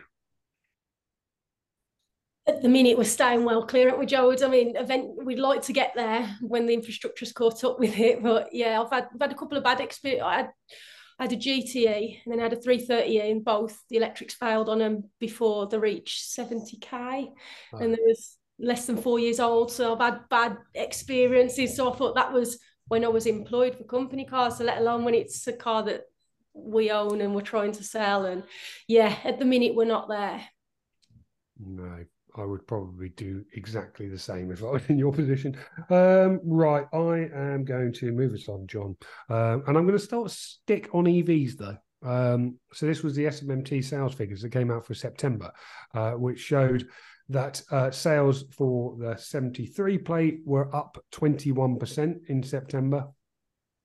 [2.47, 4.34] At the minute, we're staying well clear, aren't we, Joe?
[4.41, 8.24] I mean, event we'd like to get there when the infrastructure's caught up with it.
[8.24, 10.24] But yeah, I've had, I've had a couple of bad experience.
[10.26, 10.49] I had,
[11.20, 14.70] I had a GTE and then I had a 330e, and both the electrics failed
[14.70, 17.28] on them before they reached 70k,
[17.74, 17.78] Oh.
[17.78, 19.70] and there was less than four years old.
[19.72, 21.76] So I've had bad experiences.
[21.76, 22.57] So I thought that was
[22.90, 26.06] when I was employed for company cars, so let alone when it's a car that
[26.54, 28.26] we own and we're trying to sell.
[28.26, 28.44] And
[28.88, 30.44] yeah, at the minute we're not there.
[31.60, 32.04] No,
[32.36, 35.58] I would probably do exactly the same if I was in your position.
[35.90, 38.98] Um, right, I am going to move us on, John,
[39.30, 41.78] um, and I'm going to start stick on EVs though.
[42.02, 45.52] Um, so this was the SMMT sales figures that came out for September,
[45.94, 46.88] uh, which showed
[47.30, 53.07] that uh, sales for the 73 plate were up 21% in September.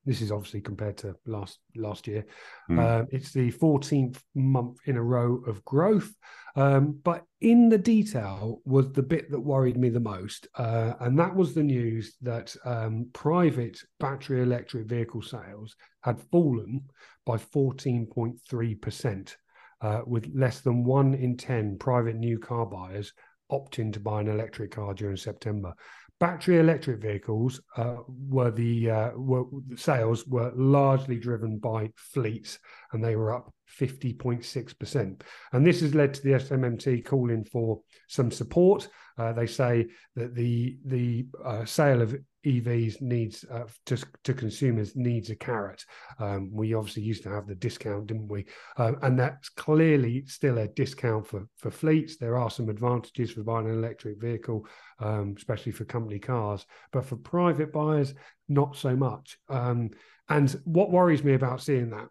[0.07, 2.27] This is obviously compared to last last year.
[2.67, 2.79] Hmm.
[2.79, 6.13] Um, it's the 14th month in a row of growth.
[6.57, 10.47] Um, but in the detail was the bit that worried me the most.
[10.57, 16.83] Uh, and that was the news that um, private battery electric vehicle sales had fallen
[17.27, 19.37] by 14.3%,
[19.81, 23.13] uh, with less than one in 10 private new car buyers
[23.55, 25.73] opting to buy an electric car during September.
[26.21, 32.59] Battery electric vehicles uh, were the uh, were the sales were largely driven by fleets,
[32.93, 35.21] and they were up 50.6%.
[35.53, 38.89] And this has led to the SMMT calling for some support.
[39.17, 39.87] Uh, they say
[40.17, 45.85] that the the uh, sale of EVs needs uh, to, to consumers needs a carrot.
[46.19, 48.45] Um, we obviously used to have the discount, didn't we?
[48.77, 52.17] Uh, and that's clearly still a discount for for fleets.
[52.17, 54.67] There are some advantages for buying an electric vehicle,
[54.99, 58.15] um, especially for company cars, but for private buyers,
[58.49, 59.39] not so much.
[59.49, 59.91] Um,
[60.29, 62.09] and what worries me about seeing that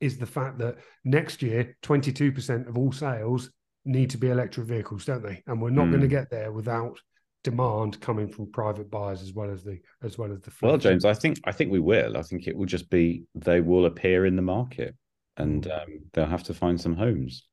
[0.00, 3.50] is the fact that next year, 22% of all sales
[3.84, 5.42] need to be electric vehicles, don't they?
[5.46, 5.90] And we're not Hmm.
[5.92, 6.98] going to get there without
[7.44, 10.68] demand coming from private buyers as well as the as well as the fleet.
[10.68, 10.78] Well.
[10.78, 12.16] James, I think I think we will.
[12.16, 14.94] I think it will just be they will appear in the market,
[15.36, 15.82] and Mm.
[15.82, 17.44] um, they'll have to find some homes.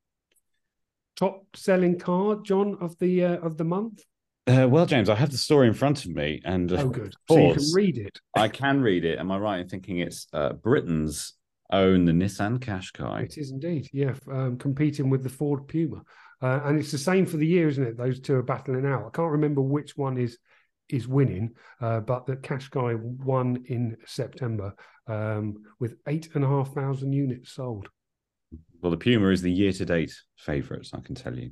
[1.15, 4.03] top selling car, John, of the uh, of the month.
[4.47, 7.13] Uh, well, James, I have the story in front of me, and oh, good.
[7.29, 8.19] So you can read it.
[8.35, 9.17] I can read it.
[9.17, 11.33] Am I right in thinking it's uh, Britain's
[11.71, 13.23] own the Nissan Qashqai?
[13.23, 13.89] It is indeed.
[13.93, 16.03] Yeah, um, competing with the Ford Puma,
[16.41, 17.97] uh, and it's the same for the year, isn't it?
[17.97, 19.05] Those two are battling out.
[19.05, 20.37] I can't remember which one is
[20.89, 24.73] is winning, uh, but the Qashqai won in September
[25.07, 27.89] um, with eight and a half thousand units sold.
[28.81, 30.91] Well, the Puma is the year-to-date favourites.
[30.93, 31.51] I can tell you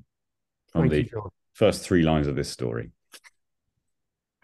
[0.72, 2.92] from Thank the you, first three lines of this story.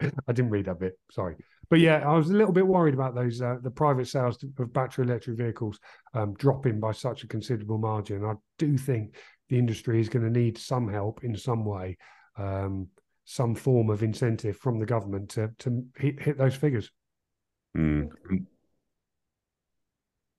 [0.00, 0.98] I didn't read that bit.
[1.12, 1.36] Sorry,
[1.70, 4.72] but yeah, I was a little bit worried about those uh, the private sales of
[4.72, 5.78] battery electric vehicles
[6.14, 8.24] um, dropping by such a considerable margin.
[8.24, 9.14] I do think
[9.48, 11.96] the industry is going to need some help in some way,
[12.36, 12.88] um,
[13.24, 16.90] some form of incentive from the government to to hit, hit those figures.
[17.76, 18.10] Mm.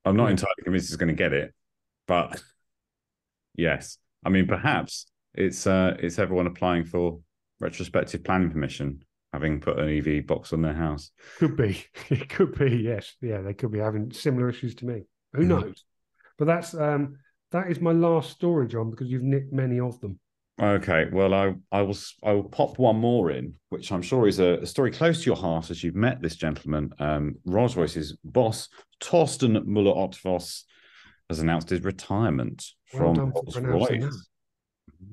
[0.03, 1.53] I'm not entirely convinced it's going to get it,
[2.07, 2.43] but
[3.55, 7.19] yes, I mean perhaps it's uh, it's everyone applying for
[7.61, 11.11] retrospective planning permission, having put an EV box on their house.
[11.37, 12.77] Could be, it could be.
[12.77, 15.03] Yes, yeah, they could be having similar issues to me.
[15.33, 15.49] Who mm-hmm.
[15.49, 15.83] knows?
[16.37, 17.17] But that's um,
[17.51, 20.19] that is my last story, John, because you've nicked many of them.
[20.61, 24.39] Okay, well, I I will I will pop one more in, which I'm sure is
[24.39, 26.93] a, a story close to your heart as you've met this gentleman.
[26.99, 28.69] Um, Rolls Royce's boss,
[29.01, 30.63] Torsten Müller-Ötvös,
[31.29, 34.27] has announced his retirement well from Rolls Royce.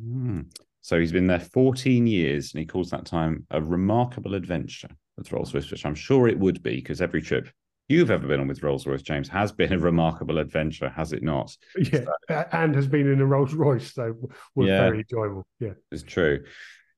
[0.04, 0.46] Mm.
[0.88, 5.30] So he's been there 14 years, and he calls that time a remarkable adventure with
[5.30, 7.50] Rolls Royce, which I'm sure it would be because every trip
[7.88, 11.22] you've ever been on with Rolls Royce, James, has been a remarkable adventure, has it
[11.22, 11.54] not?
[11.76, 14.14] Yeah, so, and has been in a Rolls Royce, so
[14.54, 15.46] was yeah, very enjoyable.
[15.60, 16.44] Yeah, it's true.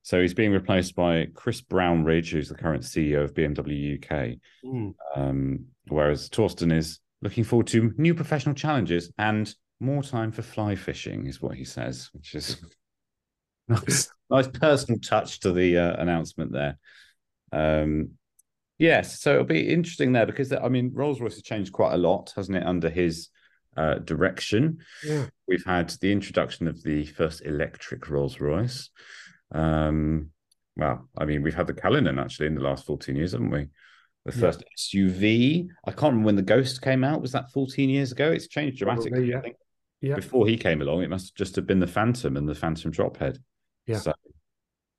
[0.02, 4.38] So he's being replaced by Chris Brownridge, who's the current CEO of BMW UK.
[4.64, 4.94] Mm.
[5.16, 10.76] Um, whereas Torsten is looking forward to new professional challenges and more time for fly
[10.76, 12.62] fishing, is what he says, which is
[13.70, 16.78] nice, nice personal touch to the uh, announcement there.
[17.52, 18.10] Um,
[18.78, 21.98] yes, so it'll be interesting there because I mean Rolls Royce has changed quite a
[21.98, 23.28] lot, hasn't it, under his
[23.76, 24.78] uh, direction?
[25.04, 28.90] Yeah, we've had the introduction of the first electric Rolls Royce.
[29.52, 30.30] Um,
[30.76, 33.68] well, I mean, we've had the Cullinan actually in the last fourteen years, haven't we?
[34.26, 34.62] The first
[34.92, 35.06] yeah.
[35.08, 35.68] SUV.
[35.84, 37.22] I can't remember when the Ghost came out.
[37.22, 38.30] Was that 14 years ago?
[38.30, 39.30] It's changed dramatically.
[39.30, 40.10] Probably, yeah.
[40.10, 40.14] Yeah.
[40.14, 43.38] Before he came along, it must just have been the Phantom and the Phantom Drophead.
[43.90, 43.98] Yeah.
[43.98, 44.12] So,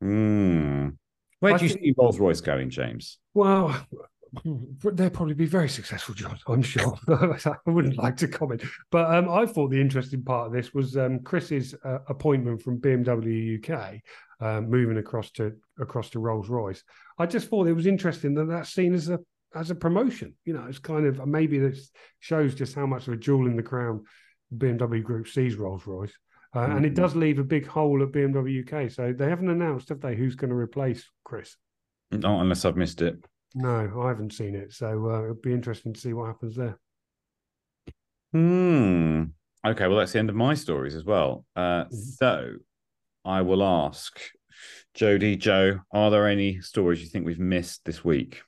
[0.04, 0.96] mm.
[1.40, 3.18] Where I do you think, see Rolls Royce going, James?
[3.34, 3.76] Well,
[4.46, 6.38] they'll probably be very successful, John.
[6.48, 6.98] I'm sure.
[7.08, 10.98] I wouldn't like to comment, but um, I thought the interesting part of this was
[10.98, 14.02] um, Chris's uh, appointment from BMW UK,
[14.40, 16.84] um, moving across to across to Rolls Royce.
[17.18, 19.20] I just thought it was interesting that that's seen as a
[19.56, 20.36] as a promotion.
[20.46, 23.56] You know, it's kind of maybe this shows just how much of a jewel in
[23.56, 24.06] the crown
[24.56, 26.14] BMW Group sees Rolls Royce.
[26.54, 26.78] Uh, mm-hmm.
[26.78, 28.92] And it does leave a big hole at BMW UK.
[28.92, 31.56] So they haven't announced, have they, who's going to replace Chris?
[32.12, 33.24] Not unless I've missed it.
[33.56, 34.74] No, I haven't seen it.
[34.74, 36.78] So uh, it'll be interesting to see what happens there.
[38.34, 39.24] Hmm.
[39.66, 41.46] Okay, well, that's the end of my stories as well.
[41.56, 41.96] Uh, mm-hmm.
[41.96, 42.54] so
[43.24, 44.20] I will ask
[44.96, 48.42] Jodie, Joe, are there any stories you think we've missed this week?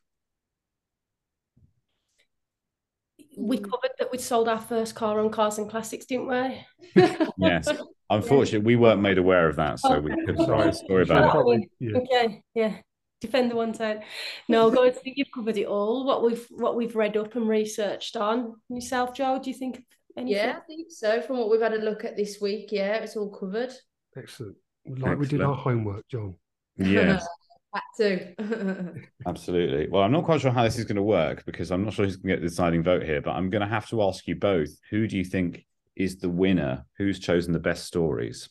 [3.37, 3.63] We mm.
[3.63, 6.65] covered that we sold our first car on Cars and Classics, didn't we?
[7.37, 7.67] yes.
[8.09, 11.69] Unfortunately, we weren't made aware of that, so we couldn't write a story about it.
[11.79, 11.97] Yeah.
[11.97, 12.77] Okay, yeah.
[13.21, 14.03] Defend the one side.
[14.49, 16.05] No, guys, I think you've covered it all.
[16.05, 19.39] What we've what we've read up and researched on yourself, Joe.
[19.41, 19.83] Do you think
[20.17, 20.35] anything?
[20.35, 21.21] Yeah, I think so.
[21.21, 23.73] From what we've had a look at this week, yeah, it's all covered.
[24.17, 24.57] Excellent.
[24.85, 25.19] Like Excellent.
[25.19, 26.35] we did our homework, John.
[26.77, 27.25] Yes.
[27.73, 29.01] That too.
[29.27, 29.89] Absolutely.
[29.89, 32.05] Well, I'm not quite sure how this is going to work because I'm not sure
[32.05, 34.27] who's going to get the deciding vote here, but I'm going to have to ask
[34.27, 35.65] you both who do you think
[35.95, 36.85] is the winner?
[36.97, 38.49] Who's chosen the best stories?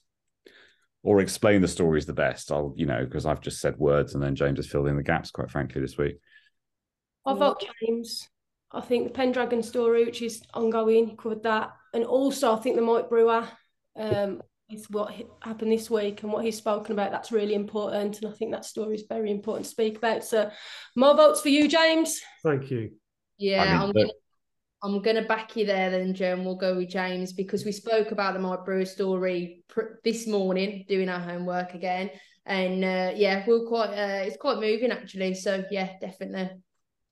[1.04, 2.50] Or explain the stories the best.
[2.50, 5.02] I'll, you know, because I've just said words and then James has filled in the
[5.02, 6.18] gaps, quite frankly, this week.
[7.24, 8.28] I vote James.
[8.72, 11.72] I think the Pendragon story, which is ongoing, covered that.
[11.94, 13.46] And also, I think the Mike Brewer
[13.96, 17.10] um, is what happened this week and what he's spoken about.
[17.10, 18.22] That's really important.
[18.22, 20.24] And I think that story is very important to speak about.
[20.24, 20.50] So
[20.96, 22.20] more votes for you, James.
[22.42, 22.92] Thank you.
[23.38, 24.12] Yeah, I am gonna
[24.82, 28.10] I'm gonna back you there then, Joe, and we'll go with James because we spoke
[28.10, 32.10] about the Mike Brewer story pr- this morning, doing our homework again.
[32.46, 35.34] And uh, yeah, we're quite uh, it's quite moving actually.
[35.34, 36.50] So yeah, definitely.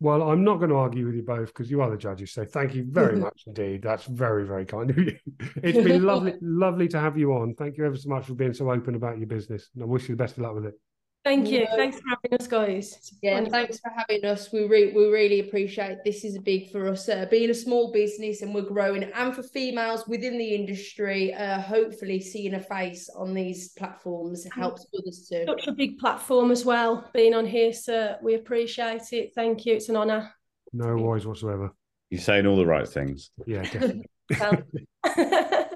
[0.03, 2.33] Well, I'm not going to argue with you both because you are the judges.
[2.33, 3.83] So thank you very much indeed.
[3.83, 5.17] That's very, very kind of you.
[5.63, 7.55] It's been lovely, lovely to have you on.
[7.55, 9.69] Thank you ever so much for being so open about your business.
[9.75, 10.75] And I wish you the best of luck with it.
[11.23, 11.67] Thank you.
[11.67, 11.77] No.
[11.77, 13.13] Thanks for having us, guys.
[13.23, 14.51] Yeah, thanks for having us.
[14.53, 15.99] We re- we really appreciate it.
[16.05, 16.25] this.
[16.25, 20.09] Is big for us uh, being a small business and we're growing, and for females
[20.09, 21.35] within the industry.
[21.35, 25.45] Uh, hopefully, seeing a face on these platforms helps others too.
[25.47, 27.11] Such a big platform as well.
[27.13, 29.33] Being on here, so we appreciate it.
[29.35, 29.75] Thank you.
[29.75, 30.33] It's an honour.
[30.73, 31.75] No worries whatsoever.
[32.09, 33.31] You're saying all the right things.
[33.47, 34.07] Yeah, definitely.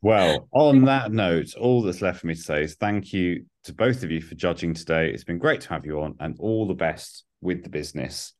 [0.00, 3.72] well, on that note, all that's left for me to say is thank you to
[3.72, 5.10] both of you for judging today.
[5.10, 8.34] It's been great to have you on, and all the best with the business.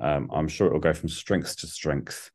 [0.00, 2.30] Um, I'm sure it'll go from strength to strength.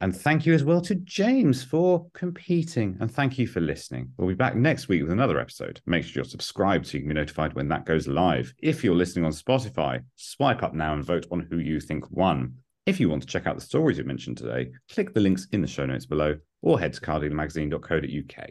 [0.00, 2.96] And thank you as well to James for competing.
[3.00, 4.10] And thank you for listening.
[4.16, 5.80] We'll be back next week with another episode.
[5.86, 8.52] Make sure you're subscribed so you can be notified when that goes live.
[8.58, 12.54] If you're listening on Spotify, swipe up now and vote on who you think won.
[12.86, 15.62] If you want to check out the stories we mentioned today, click the links in
[15.62, 18.50] the show notes below or head to cardealermagazine.co.uk.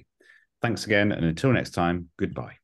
[0.61, 2.62] Thanks again, and until next time, goodbye.